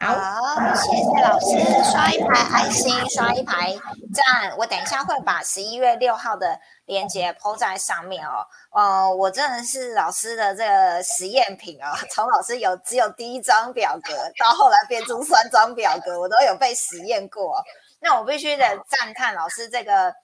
[0.00, 3.74] 好，谢谢老师，刷一排爱心，刷一排
[4.12, 4.54] 赞。
[4.58, 8.44] 我等一下会把十一月六号的链接铺在上面哦。
[8.72, 17.62] 呃，我真的是老师的这个实验品啊，从老师有只有第一张表格，到后来变出三张表格，我都有被实验过。
[18.00, 20.14] 那我必须得赞叹老师这个。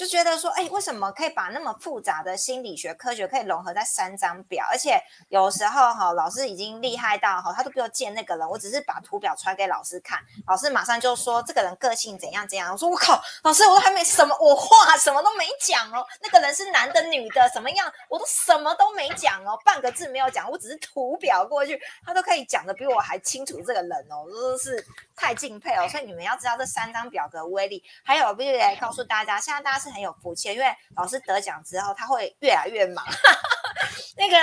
[0.00, 4.66] 就觉得说，哎，为什么可以把那么复杂的心理学科学可以融合在三张表？
[4.70, 4.98] 而且
[5.28, 12.72] 有时候哈，老师已经厉害到哈，他都给我见那个人，我只是把图表传给老师看，老师马上就说这个人个性怎样怎样。
[12.72, 16.02] 我说我靠，老师我都还没什么，我话什么都没讲哦。
[16.22, 25.86] 那个人是男的女的什么样，我都什么都没讲哦，半个字没有讲，我只是图表过去，他都可以讲的比我还清楚这个人哦，真的是太敬佩哦。
[25.88, 29.89] 所以你们要知道这三张表格威力，还有必须来告诉大家，现在大家是。
[29.90, 30.66] 很有福气，因为
[30.96, 33.04] 老师得奖之后，他会越来越忙。
[34.16, 34.36] 那个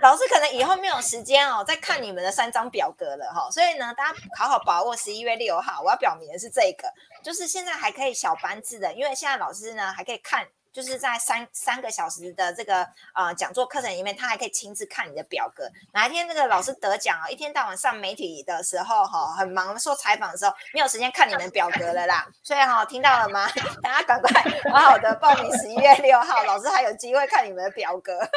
[0.00, 3.50] 老师可能以后没有时间哦，再看你们的三张表格了哈。
[3.50, 5.82] 所以呢，大家好好把握十一月六号。
[5.82, 6.88] 我要表明的是这个，
[7.22, 10.46] 就是现在还可以小班制的，因为现在老师呢还可以看。
[10.72, 15.68] 就是在三三个小时的这个呃讲座课程里面，他还可以亲自看你的表格。
[15.92, 22.26] 哪一天那个老师得奖啊，一天到晚上媒体的时候哈，很忙做采访的时候，没有时间看你们表格了啦。
[22.42, 23.48] 所以哈，听到了吗？
[23.82, 28.18] 大家赶快好好的报名十一月六号，老师还有机会看你们的表格。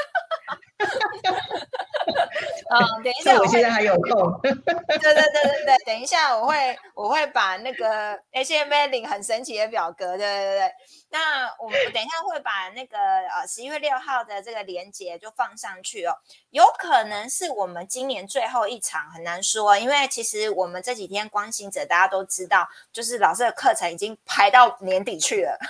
[2.71, 4.39] 嗯，等一下，我现在还有空。
[4.41, 10.71] 对对对对对，等一下我会我会把那个 H M A 领很神奇的表格，对对对。
[11.13, 16.15] 那我们等一下会把那个呃十一月六号的这个连接就放上去哦，
[16.51, 25.59] 有可能是我们今年最后一场，很难说，因为其实我们这几天关心者大家都知道，就是老师的课程已经排到年底去了。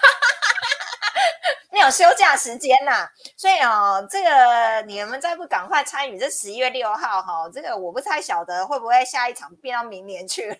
[1.74, 10.58] 没有休假时间呐，所以哦，这个你们再不赶快参与这十一月六号哈，这个我不太晓得会不会下一场变到明年去了。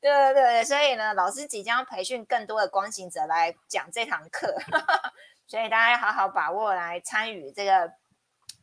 [0.00, 4.54] 对对对，所以呢，老师即将培训更多的光行者来讲这堂课，
[5.46, 7.92] 所以大家要好好把握来参与这个，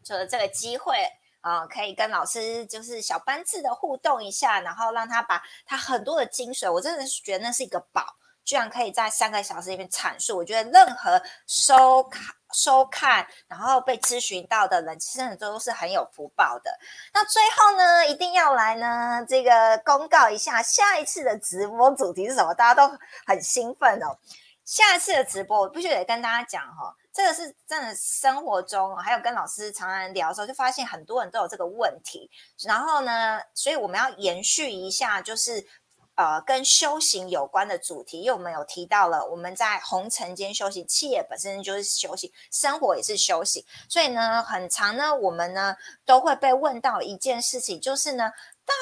[0.04, 0.96] 就是这个机会
[1.42, 8.16] 啊，可以跟老师就是小班制的互动一下，然后让他把他很多的精髓，我真的是觉得那是一个宝。
[8.46, 12.20] 居然可以在三个小时里面阐述，我觉得任何收卡、
[12.56, 16.72] 收看，然后被咨询到的人，其实都是很有福报的。
[17.14, 22.54] 那最后呢，一定要来呢，这个公告一下下一次的直播主题是什么？
[22.54, 22.98] 大家都
[23.28, 24.18] 很兴奋哦。
[24.64, 32.32] 下一次的直播，我必须得跟大家讲哈，这个是真的生活中，还有跟老师常常聊的时候，就发现很多人都有这个问题。
[32.64, 35.68] 然后呢，所以我们要延续一下，就是。
[36.16, 48.32] 呃，跟修行有关的主题，因为我们有提到了，我们在红尘间修行，企业本身就是修行，生活也是修行，所以呢，很长呢，我们呢都会被问到一件事情，就是呢，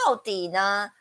[0.07, 0.91] 到底呢，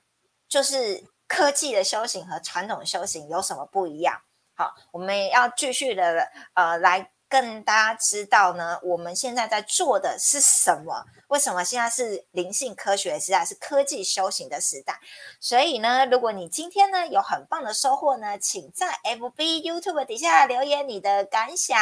[0.49, 1.05] 就是。
[1.29, 4.21] 科技的修行和传统修行有什么不一样？
[4.55, 7.12] 好，我们也要继续的呃来。
[7.33, 11.07] 跟大家知道呢，我们现在在做的是什么？
[11.29, 15.01] 为什么现在是灵性科学时代，是科技修行的时代？
[15.41, 21.79] 所以呢，如果你今天呢有很棒的收获呢，请在 FB、YouTube 底下留言你的感想，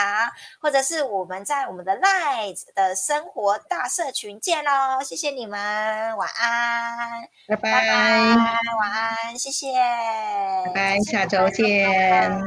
[0.61, 5.03] 或者是我们在我们的 Light 的生活大社群见喽！
[5.03, 8.37] 谢谢你们，晚安，拜拜，拜拜
[8.79, 9.73] 晚安，谢谢，
[10.67, 12.41] 拜拜，下周见。